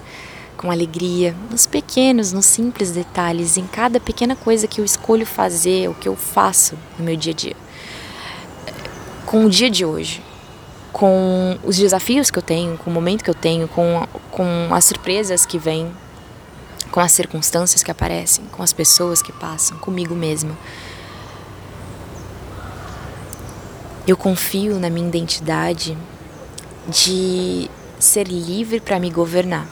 com 0.56 0.72
alegria, 0.72 1.36
nos 1.52 1.66
pequenos, 1.66 2.32
nos 2.32 2.46
simples 2.46 2.92
detalhes, 2.92 3.58
em 3.58 3.68
cada 3.68 4.00
pequena 4.00 4.36
coisa 4.36 4.68
que 4.68 4.82
eu 4.82 4.86
escolho 4.86 5.26
fazer, 5.26 5.90
o 5.90 5.94
que 5.94 6.08
eu 6.08 6.16
faço 6.16 6.78
no 6.98 7.06
meu 7.06 7.16
dia 7.16 7.34
a 7.34 7.36
dia. 7.36 7.56
Com 9.26 9.46
o 9.46 9.50
dia 9.50 9.70
de 9.70 9.86
hoje, 9.86 10.22
com 10.92 11.58
os 11.64 11.76
desafios 11.78 12.32
que 12.32 12.40
eu 12.40 12.44
tenho, 12.44 12.78
com 12.78 12.90
o 12.90 12.94
momento 12.94 13.24
que 13.24 13.30
eu 13.30 13.36
tenho, 13.36 13.68
com, 13.68 14.08
com 14.32 14.74
as 14.74 14.86
surpresas 14.86 15.46
que 15.46 15.58
vêm, 15.58 15.92
com 16.90 17.02
as 17.02 17.12
circunstâncias 17.12 17.84
que 17.84 17.92
aparecem, 17.92 18.46
com 18.46 18.64
as 18.64 18.72
pessoas 18.72 19.22
que 19.22 19.34
passam, 19.34 19.78
comigo 19.78 20.16
mesma. 20.16 20.58
Eu 24.08 24.16
confio 24.16 24.80
na 24.80 24.90
minha 24.90 25.08
identidade 25.08 25.98
de 26.88 27.70
ser 28.00 28.28
livre 28.28 28.80
para 28.80 29.00
me 29.00 29.10
governar, 29.10 29.68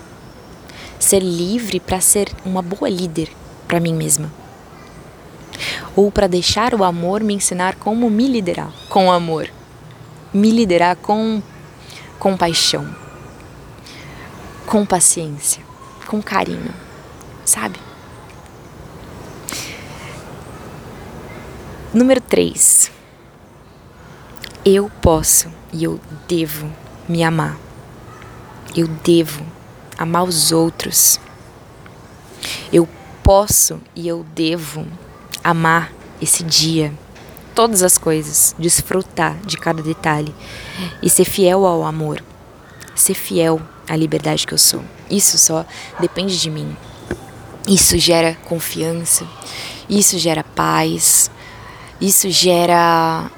ser 1.03 1.19
livre 1.19 1.79
para 1.79 1.99
ser 2.01 2.29
uma 2.45 2.61
boa 2.61 2.89
líder 2.89 3.29
para 3.67 3.79
mim 3.79 3.93
mesma, 3.93 4.31
ou 5.95 6.11
para 6.11 6.27
deixar 6.27 6.73
o 6.73 6.83
amor 6.83 7.23
me 7.23 7.33
ensinar 7.33 7.75
como 7.75 8.09
me 8.09 8.27
liderar 8.27 8.71
com 8.89 9.11
amor 9.11 9.49
me 10.33 10.49
liderar 10.49 10.95
com 10.95 11.41
compaixão, 12.17 12.93
com 14.65 14.83
paciência, 14.83 15.63
com 16.07 16.21
carinho, 16.21 16.73
sabe? 17.45 17.79
Número 21.93 22.19
3. 22.19 22.91
Eu 24.65 24.89
posso 25.01 25.51
e 25.71 25.83
eu 25.83 25.99
devo 26.27 26.71
me 27.07 27.23
amar. 27.23 27.55
Eu 28.75 28.87
devo 28.87 29.45
amar 29.97 30.23
os 30.23 30.51
outros. 30.51 31.19
Eu 32.71 32.87
posso 33.23 33.79
e 33.95 34.07
eu 34.07 34.25
devo 34.35 34.85
amar 35.43 35.91
esse 36.21 36.43
dia 36.43 36.93
todas 37.53 37.83
as 37.83 37.97
coisas, 37.97 38.55
desfrutar 38.57 39.37
de 39.45 39.57
cada 39.57 39.81
detalhe 39.81 40.33
e 41.01 41.09
ser 41.09 41.25
fiel 41.25 41.65
ao 41.65 41.83
amor, 41.83 42.23
ser 42.95 43.13
fiel 43.13 43.61
à 43.87 43.95
liberdade 43.95 44.47
que 44.47 44.53
eu 44.53 44.57
sou. 44.57 44.83
Isso 45.09 45.37
só 45.37 45.65
depende 45.99 46.39
de 46.39 46.49
mim. 46.49 46.75
Isso 47.67 47.97
gera 47.97 48.35
confiança, 48.43 49.25
isso 49.89 50.17
gera 50.17 50.43
paz, 50.43 51.31
isso 52.01 52.29
gera 52.29 53.31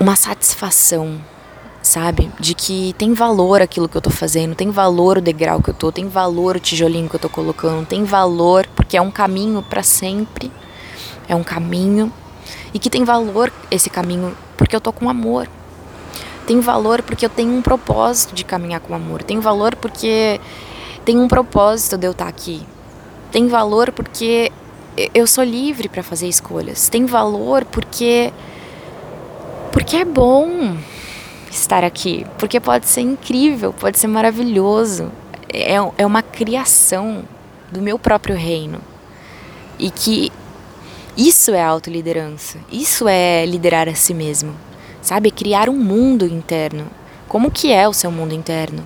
uma 0.00 0.16
satisfação, 0.16 1.20
sabe? 1.84 2.32
De 2.40 2.54
que 2.54 2.94
tem 2.94 3.12
valor 3.12 3.60
aquilo 3.60 3.88
que 3.88 3.96
eu 3.96 4.00
tô 4.00 4.10
fazendo, 4.10 4.54
tem 4.54 4.70
valor 4.70 5.18
o 5.18 5.20
degrau 5.20 5.62
que 5.62 5.68
eu 5.68 5.74
tô, 5.74 5.92
tem 5.92 6.08
valor 6.08 6.56
o 6.56 6.60
tijolinho 6.60 7.08
que 7.08 7.14
eu 7.14 7.20
tô 7.20 7.28
colocando, 7.28 7.86
tem 7.86 8.04
valor 8.04 8.66
porque 8.74 8.96
é 8.96 9.02
um 9.02 9.10
caminho 9.10 9.62
para 9.62 9.82
sempre. 9.82 10.50
É 11.28 11.36
um 11.36 11.44
caminho 11.44 12.12
e 12.72 12.78
que 12.78 12.90
tem 12.90 13.04
valor 13.04 13.52
esse 13.70 13.88
caminho 13.88 14.34
porque 14.56 14.74
eu 14.74 14.80
tô 14.80 14.92
com 14.92 15.08
amor. 15.08 15.46
Tem 16.46 16.58
valor 16.60 17.02
porque 17.02 17.24
eu 17.24 17.30
tenho 17.30 17.52
um 17.52 17.62
propósito 17.62 18.34
de 18.34 18.44
caminhar 18.44 18.80
com 18.80 18.94
amor. 18.94 19.22
Tem 19.22 19.38
valor 19.38 19.76
porque 19.76 20.40
tem 21.04 21.18
um 21.18 21.28
propósito 21.28 21.96
de 21.96 22.06
eu 22.06 22.12
estar 22.12 22.24
tá 22.24 22.30
aqui. 22.30 22.62
Tem 23.30 23.46
valor 23.46 23.92
porque 23.92 24.50
eu 25.14 25.26
sou 25.26 25.44
livre 25.44 25.88
para 25.88 26.02
fazer 26.02 26.28
escolhas. 26.28 26.88
Tem 26.88 27.04
valor 27.04 27.64
porque 27.66 28.32
porque 29.70 29.96
é 29.96 30.04
bom 30.04 30.76
estar 31.54 31.84
aqui, 31.84 32.26
porque 32.38 32.58
pode 32.60 32.86
ser 32.86 33.02
incrível, 33.02 33.72
pode 33.72 33.98
ser 33.98 34.08
maravilhoso. 34.08 35.10
É, 35.52 35.74
é 35.74 36.06
uma 36.06 36.22
criação 36.22 37.24
do 37.70 37.80
meu 37.80 37.98
próprio 37.98 38.36
reino. 38.36 38.80
E 39.78 39.90
que 39.90 40.30
isso 41.16 41.52
é 41.52 41.62
autoliderança, 41.62 42.58
isso 42.70 43.08
é 43.08 43.46
liderar 43.46 43.88
a 43.88 43.94
si 43.94 44.12
mesmo, 44.12 44.54
sabe? 45.00 45.30
Criar 45.30 45.68
um 45.68 45.76
mundo 45.76 46.26
interno. 46.26 46.86
Como 47.28 47.50
que 47.50 47.72
é 47.72 47.88
o 47.88 47.92
seu 47.92 48.10
mundo 48.10 48.34
interno? 48.34 48.84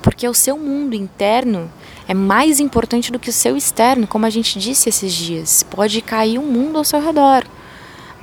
Porque 0.00 0.26
o 0.26 0.34
seu 0.34 0.58
mundo 0.58 0.94
interno 0.94 1.70
é 2.08 2.14
mais 2.14 2.58
importante 2.58 3.12
do 3.12 3.18
que 3.18 3.30
o 3.30 3.32
seu 3.32 3.56
externo, 3.56 4.06
como 4.06 4.26
a 4.26 4.30
gente 4.30 4.58
disse 4.58 4.88
esses 4.88 5.12
dias. 5.12 5.62
Pode 5.62 6.00
cair 6.00 6.38
um 6.38 6.46
mundo 6.46 6.78
ao 6.78 6.84
seu 6.84 7.00
redor. 7.00 7.44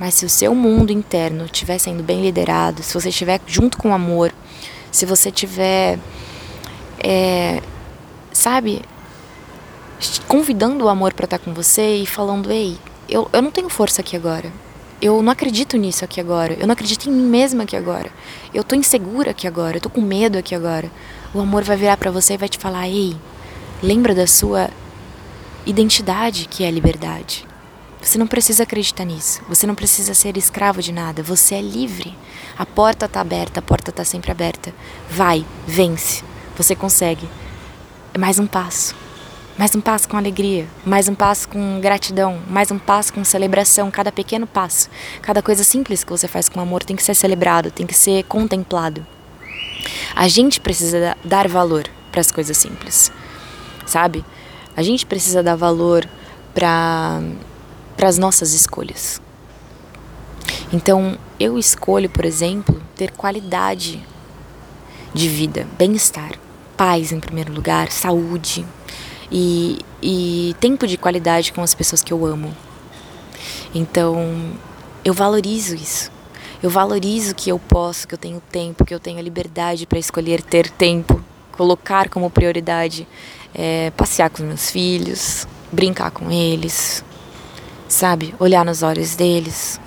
Mas 0.00 0.14
se 0.14 0.24
o 0.24 0.30
seu 0.30 0.54
mundo 0.54 0.90
interno 0.90 1.44
estiver 1.44 1.76
sendo 1.76 2.02
bem 2.02 2.22
liderado, 2.22 2.82
se 2.82 2.94
você 2.94 3.10
estiver 3.10 3.38
junto 3.46 3.76
com 3.76 3.92
amor, 3.92 4.32
se 4.90 5.04
você 5.04 5.28
estiver, 5.28 5.98
é, 6.98 7.60
sabe, 8.32 8.80
convidando 10.26 10.86
o 10.86 10.88
amor 10.88 11.12
para 11.12 11.24
estar 11.24 11.38
com 11.38 11.52
você 11.52 11.96
e 11.96 12.06
falando: 12.06 12.50
ei, 12.50 12.78
eu, 13.10 13.28
eu 13.30 13.42
não 13.42 13.50
tenho 13.50 13.68
força 13.68 14.00
aqui 14.00 14.16
agora. 14.16 14.50
Eu 15.02 15.22
não 15.22 15.32
acredito 15.32 15.76
nisso 15.76 16.02
aqui 16.02 16.18
agora. 16.18 16.54
Eu 16.54 16.66
não 16.66 16.72
acredito 16.72 17.08
em 17.08 17.12
mim 17.12 17.26
mesma 17.26 17.64
aqui 17.64 17.76
agora. 17.76 18.10
Eu 18.54 18.64
tô 18.64 18.74
insegura 18.74 19.32
aqui 19.32 19.46
agora. 19.46 19.76
Eu 19.76 19.80
tô 19.82 19.90
com 19.90 20.00
medo 20.00 20.38
aqui 20.38 20.54
agora. 20.54 20.90
O 21.34 21.40
amor 21.40 21.62
vai 21.62 21.76
virar 21.76 21.98
para 21.98 22.10
você 22.10 22.34
e 22.34 22.38
vai 22.38 22.48
te 22.48 22.56
falar: 22.56 22.88
ei, 22.88 23.14
lembra 23.82 24.14
da 24.14 24.26
sua 24.26 24.70
identidade 25.66 26.48
que 26.48 26.64
é 26.64 26.68
a 26.68 26.70
liberdade. 26.70 27.49
Você 28.02 28.18
não 28.18 28.26
precisa 28.26 28.62
acreditar 28.62 29.04
nisso. 29.04 29.42
Você 29.48 29.66
não 29.66 29.74
precisa 29.74 30.14
ser 30.14 30.36
escravo 30.36 30.80
de 30.80 30.92
nada. 30.92 31.22
Você 31.22 31.54
é 31.54 31.60
livre. 31.60 32.16
A 32.58 32.64
porta 32.64 33.06
está 33.06 33.20
aberta, 33.20 33.60
a 33.60 33.62
porta 33.62 33.90
está 33.90 34.04
sempre 34.04 34.30
aberta. 34.30 34.72
Vai, 35.10 35.44
vence. 35.66 36.24
Você 36.56 36.74
consegue. 36.74 37.28
É 38.14 38.18
mais 38.18 38.38
um 38.38 38.46
passo. 38.46 38.94
Mais 39.60 39.74
um 39.74 39.80
passo 39.80 40.08
com 40.08 40.16
alegria, 40.16 40.66
mais 40.86 41.06
um 41.06 41.14
passo 41.14 41.46
com 41.46 41.80
gratidão, 41.82 42.40
mais 42.48 42.70
um 42.70 42.78
passo 42.78 43.12
com 43.12 43.22
celebração. 43.22 43.90
Cada 43.90 44.10
pequeno 44.10 44.46
passo, 44.46 44.88
cada 45.20 45.42
coisa 45.42 45.62
simples 45.62 46.02
que 46.02 46.10
você 46.10 46.26
faz 46.26 46.48
com 46.48 46.60
amor 46.60 46.82
tem 46.82 46.96
que 46.96 47.02
ser 47.02 47.14
celebrado, 47.14 47.70
tem 47.70 47.86
que 47.86 47.92
ser 47.92 48.24
contemplado. 48.24 49.06
A 50.16 50.28
gente 50.28 50.62
precisa 50.62 51.14
dar 51.22 51.46
valor 51.46 51.84
para 52.10 52.22
as 52.22 52.30
coisas 52.30 52.56
simples, 52.56 53.12
sabe? 53.84 54.24
A 54.74 54.82
gente 54.82 55.04
precisa 55.04 55.42
dar 55.42 55.56
valor 55.56 56.08
para 56.54 57.20
para 58.00 58.08
as 58.08 58.16
nossas 58.16 58.54
escolhas. 58.54 59.20
Então, 60.72 61.18
eu 61.38 61.58
escolho, 61.58 62.08
por 62.08 62.24
exemplo, 62.24 62.82
ter 62.96 63.10
qualidade 63.10 64.02
de 65.12 65.28
vida, 65.28 65.66
bem-estar, 65.76 66.32
paz 66.78 67.12
em 67.12 67.20
primeiro 67.20 67.52
lugar, 67.52 67.92
saúde 67.92 68.64
e, 69.30 69.80
e 70.02 70.56
tempo 70.58 70.86
de 70.86 70.96
qualidade 70.96 71.52
com 71.52 71.60
as 71.60 71.74
pessoas 71.74 72.02
que 72.02 72.10
eu 72.10 72.24
amo. 72.24 72.56
Então, 73.74 74.54
eu 75.04 75.12
valorizo 75.12 75.74
isso. 75.74 76.10
Eu 76.62 76.70
valorizo 76.70 77.34
que 77.34 77.50
eu 77.50 77.58
posso, 77.58 78.08
que 78.08 78.14
eu 78.14 78.18
tenho 78.18 78.40
tempo, 78.50 78.82
que 78.82 78.94
eu 78.94 79.00
tenho 79.00 79.18
a 79.18 79.22
liberdade 79.22 79.86
para 79.86 79.98
escolher 79.98 80.40
ter 80.40 80.70
tempo, 80.70 81.22
colocar 81.52 82.08
como 82.08 82.30
prioridade 82.30 83.06
é, 83.54 83.90
passear 83.90 84.30
com 84.30 84.42
meus 84.42 84.70
filhos, 84.70 85.46
brincar 85.70 86.10
com 86.10 86.30
eles, 86.30 87.04
sabe? 87.90 88.34
Olhar 88.38 88.64
nos 88.64 88.82
olhos 88.82 89.14
deles. 89.14 89.80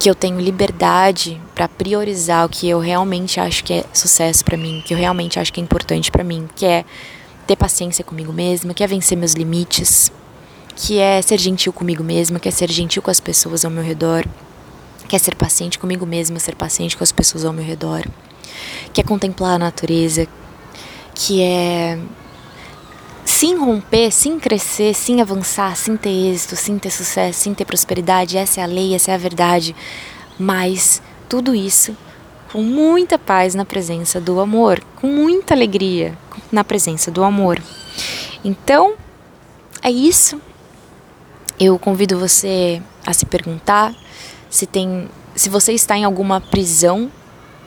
Que 0.00 0.10
eu 0.10 0.14
tenho 0.14 0.40
liberdade 0.40 1.40
para 1.54 1.68
priorizar 1.68 2.44
o 2.44 2.48
que 2.48 2.68
eu 2.68 2.80
realmente 2.80 3.38
acho 3.38 3.62
que 3.62 3.74
é 3.74 3.84
sucesso 3.92 4.44
para 4.44 4.56
mim, 4.56 4.82
que 4.84 4.92
eu 4.92 4.98
realmente 4.98 5.38
acho 5.38 5.52
que 5.52 5.60
é 5.60 5.62
importante 5.62 6.10
para 6.10 6.24
mim, 6.24 6.48
que 6.56 6.66
é 6.66 6.84
ter 7.46 7.56
paciência 7.56 8.02
comigo 8.02 8.32
mesma, 8.32 8.74
que 8.74 8.82
é 8.82 8.86
vencer 8.86 9.16
meus 9.16 9.34
limites, 9.34 10.10
que 10.74 10.98
é 10.98 11.22
ser 11.22 11.38
gentil 11.38 11.72
comigo 11.72 12.02
mesma, 12.02 12.40
que 12.40 12.48
é 12.48 12.50
ser 12.50 12.70
gentil 12.70 13.02
com 13.02 13.10
as 13.10 13.20
pessoas 13.20 13.64
ao 13.64 13.70
meu 13.70 13.84
redor, 13.84 14.24
que 15.08 15.14
é 15.14 15.18
ser 15.18 15.34
paciente 15.36 15.78
comigo 15.78 16.04
mesma, 16.04 16.38
ser 16.38 16.56
paciente 16.56 16.96
com 16.96 17.04
as 17.04 17.12
pessoas 17.12 17.44
ao 17.44 17.52
meu 17.52 17.64
redor, 17.64 18.04
que 18.92 19.00
é 19.00 19.04
contemplar 19.04 19.54
a 19.54 19.58
natureza, 19.58 20.26
que 21.14 21.40
é 21.40 21.98
sim 23.34 23.56
romper, 23.56 24.12
sim 24.12 24.38
crescer, 24.38 24.94
sim 24.94 25.20
avançar, 25.20 25.76
sim 25.76 25.96
ter 25.96 26.08
êxito, 26.08 26.54
sim 26.54 26.78
ter 26.78 26.90
sucesso, 26.90 27.40
sim 27.40 27.52
ter 27.52 27.64
prosperidade. 27.64 28.38
Essa 28.38 28.60
é 28.60 28.62
a 28.62 28.66
lei, 28.66 28.94
essa 28.94 29.10
é 29.10 29.14
a 29.14 29.18
verdade. 29.18 29.74
Mas 30.38 31.02
tudo 31.28 31.52
isso 31.52 31.96
com 32.52 32.62
muita 32.62 33.18
paz 33.18 33.56
na 33.56 33.64
presença 33.64 34.20
do 34.20 34.38
amor, 34.38 34.80
com 34.94 35.08
muita 35.08 35.52
alegria 35.52 36.16
na 36.52 36.62
presença 36.62 37.10
do 37.10 37.24
amor. 37.24 37.60
Então, 38.44 38.94
é 39.82 39.90
isso. 39.90 40.40
Eu 41.58 41.76
convido 41.76 42.16
você 42.16 42.80
a 43.04 43.12
se 43.12 43.26
perguntar 43.26 43.92
se 44.48 44.64
tem, 44.64 45.08
se 45.34 45.48
você 45.48 45.72
está 45.72 45.98
em 45.98 46.04
alguma 46.04 46.40
prisão, 46.40 47.10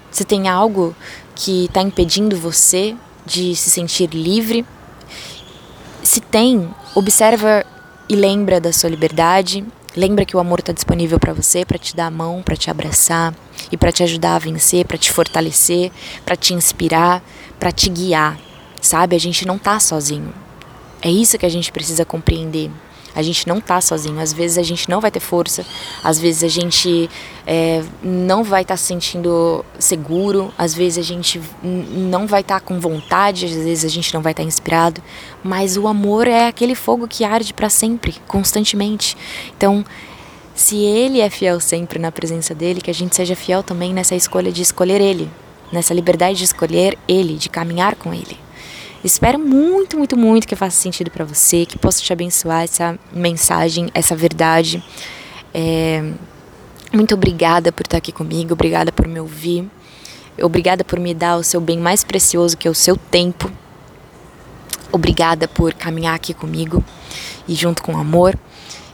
se 0.09 0.23
tem 0.23 0.47
algo 0.47 0.95
que 1.35 1.65
está 1.65 1.81
impedindo 1.81 2.37
você 2.37 2.95
de 3.25 3.53
se 3.53 3.69
sentir 3.69 4.09
livre 4.11 4.65
se 6.07 6.21
tem, 6.21 6.73
observa 6.95 7.65
e 8.07 8.15
lembra 8.15 8.61
da 8.61 8.71
sua 8.71 8.89
liberdade. 8.89 9.65
Lembra 9.95 10.25
que 10.25 10.37
o 10.37 10.39
amor 10.39 10.59
está 10.59 10.71
disponível 10.71 11.19
para 11.19 11.33
você, 11.33 11.65
para 11.65 11.77
te 11.77 11.95
dar 11.95 12.05
a 12.05 12.11
mão, 12.11 12.41
para 12.41 12.55
te 12.55 12.69
abraçar 12.69 13.35
e 13.71 13.75
para 13.75 13.91
te 13.91 14.03
ajudar 14.03 14.35
a 14.35 14.39
vencer, 14.39 14.85
para 14.85 14.97
te 14.97 15.11
fortalecer, 15.11 15.91
para 16.23 16.37
te 16.37 16.53
inspirar, 16.53 17.21
para 17.59 17.73
te 17.73 17.89
guiar. 17.89 18.39
Sabe? 18.81 19.15
A 19.15 19.19
gente 19.19 19.45
não 19.45 19.57
tá 19.57 19.79
sozinho. 19.79 20.33
É 21.01 21.11
isso 21.11 21.37
que 21.37 21.45
a 21.45 21.49
gente 21.49 21.71
precisa 21.71 22.05
compreender. 22.05 22.71
A 23.17 23.23
gente 23.23 23.47
não 23.47 23.59
tá 23.59 23.81
sozinho. 23.81 24.19
Às 24.19 24.31
vezes 24.31 24.59
a 24.59 24.63
gente 24.63 24.87
não 24.87 25.01
vai 25.01 25.09
ter 25.09 25.19
força, 25.19 25.65
às 26.03 26.19
vezes 26.19 26.43
a 26.43 26.47
gente 26.47 27.09
é, 27.47 27.83
não 28.03 28.43
vai 28.43 28.61
estar 28.61 28.75
tá 28.75 28.77
se 28.77 28.85
sentindo 28.85 29.65
seguro, 29.79 30.53
às 30.55 30.75
vezes 30.75 30.99
a 30.99 31.01
gente 31.01 31.41
não 31.63 32.27
vai 32.27 32.41
estar 32.41 32.59
tá 32.59 32.65
com 32.65 32.79
vontade, 32.79 33.47
às 33.47 33.53
vezes 33.53 33.83
a 33.83 33.89
gente 33.89 34.13
não 34.13 34.21
vai 34.21 34.33
estar 34.33 34.43
tá 34.43 34.47
inspirado. 34.47 35.01
Mas 35.43 35.77
o 35.77 35.87
amor 35.87 36.27
é 36.27 36.47
aquele 36.47 36.75
fogo 36.75 37.07
que 37.07 37.23
arde 37.23 37.55
para 37.55 37.71
sempre, 37.71 38.15
constantemente. 38.27 39.17
Então, 39.57 39.83
se 40.53 40.77
ele 40.77 41.19
é 41.19 41.29
fiel 41.29 41.59
sempre 41.59 41.97
na 41.97 42.11
presença 42.11 42.53
dele, 42.53 42.81
que 42.81 42.91
a 42.91 42.93
gente 42.93 43.15
seja 43.15 43.35
fiel 43.35 43.63
também 43.63 43.95
nessa 43.95 44.13
escolha 44.13 44.51
de 44.51 44.61
escolher 44.61 45.01
ele, 45.01 45.27
nessa 45.71 45.91
liberdade 45.91 46.37
de 46.37 46.43
escolher 46.43 46.95
ele, 47.07 47.33
de 47.33 47.49
caminhar 47.49 47.95
com 47.95 48.13
ele. 48.13 48.46
Espero 49.07 49.39
muito, 49.39 49.97
muito, 49.97 50.17
muito 50.17 50.45
que 50.45 50.53
faça 50.53 50.75
sentido 50.75 51.09
para 51.09 51.23
você, 51.23 51.65
que 51.65 51.79
possa 51.79 52.01
te 52.01 52.11
abençoar 52.11 52.63
essa 52.63 52.99
mensagem, 53.13 53.89
essa 53.93 54.17
verdade. 54.17 54.83
É, 55.53 56.11
muito 56.91 57.15
obrigada 57.15 57.71
por 57.71 57.85
estar 57.85 57.99
aqui 57.99 58.11
comigo, 58.11 58.51
obrigada 58.51 58.91
por 58.91 59.07
me 59.07 59.17
ouvir, 59.17 59.65
obrigada 60.41 60.83
por 60.83 60.99
me 60.99 61.13
dar 61.13 61.37
o 61.37 61.43
seu 61.43 61.61
bem 61.61 61.77
mais 61.77 62.03
precioso, 62.03 62.57
que 62.57 62.67
é 62.67 62.71
o 62.71 62.75
seu 62.75 62.97
tempo. 62.97 63.49
Obrigada 64.91 65.47
por 65.47 65.73
caminhar 65.73 66.13
aqui 66.13 66.33
comigo 66.33 66.83
e 67.47 67.55
junto 67.55 67.81
com 67.83 67.97
amor. 67.97 68.37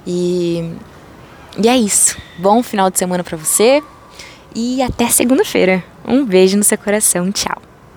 E, 0.06 0.76
e 1.58 1.67
é 1.67 1.76
isso. 1.76 2.19
Bom 2.38 2.62
final 2.62 2.91
de 2.91 2.99
semana 2.99 3.23
para 3.23 3.36
você 3.36 3.82
e 4.54 4.80
até 4.84 5.10
segunda-feira. 5.10 5.84
Um 6.08 6.23
beijo 6.23 6.56
no 6.56 6.63
seu 6.63 6.78
coração. 6.78 7.32
Tchau. 7.32 7.73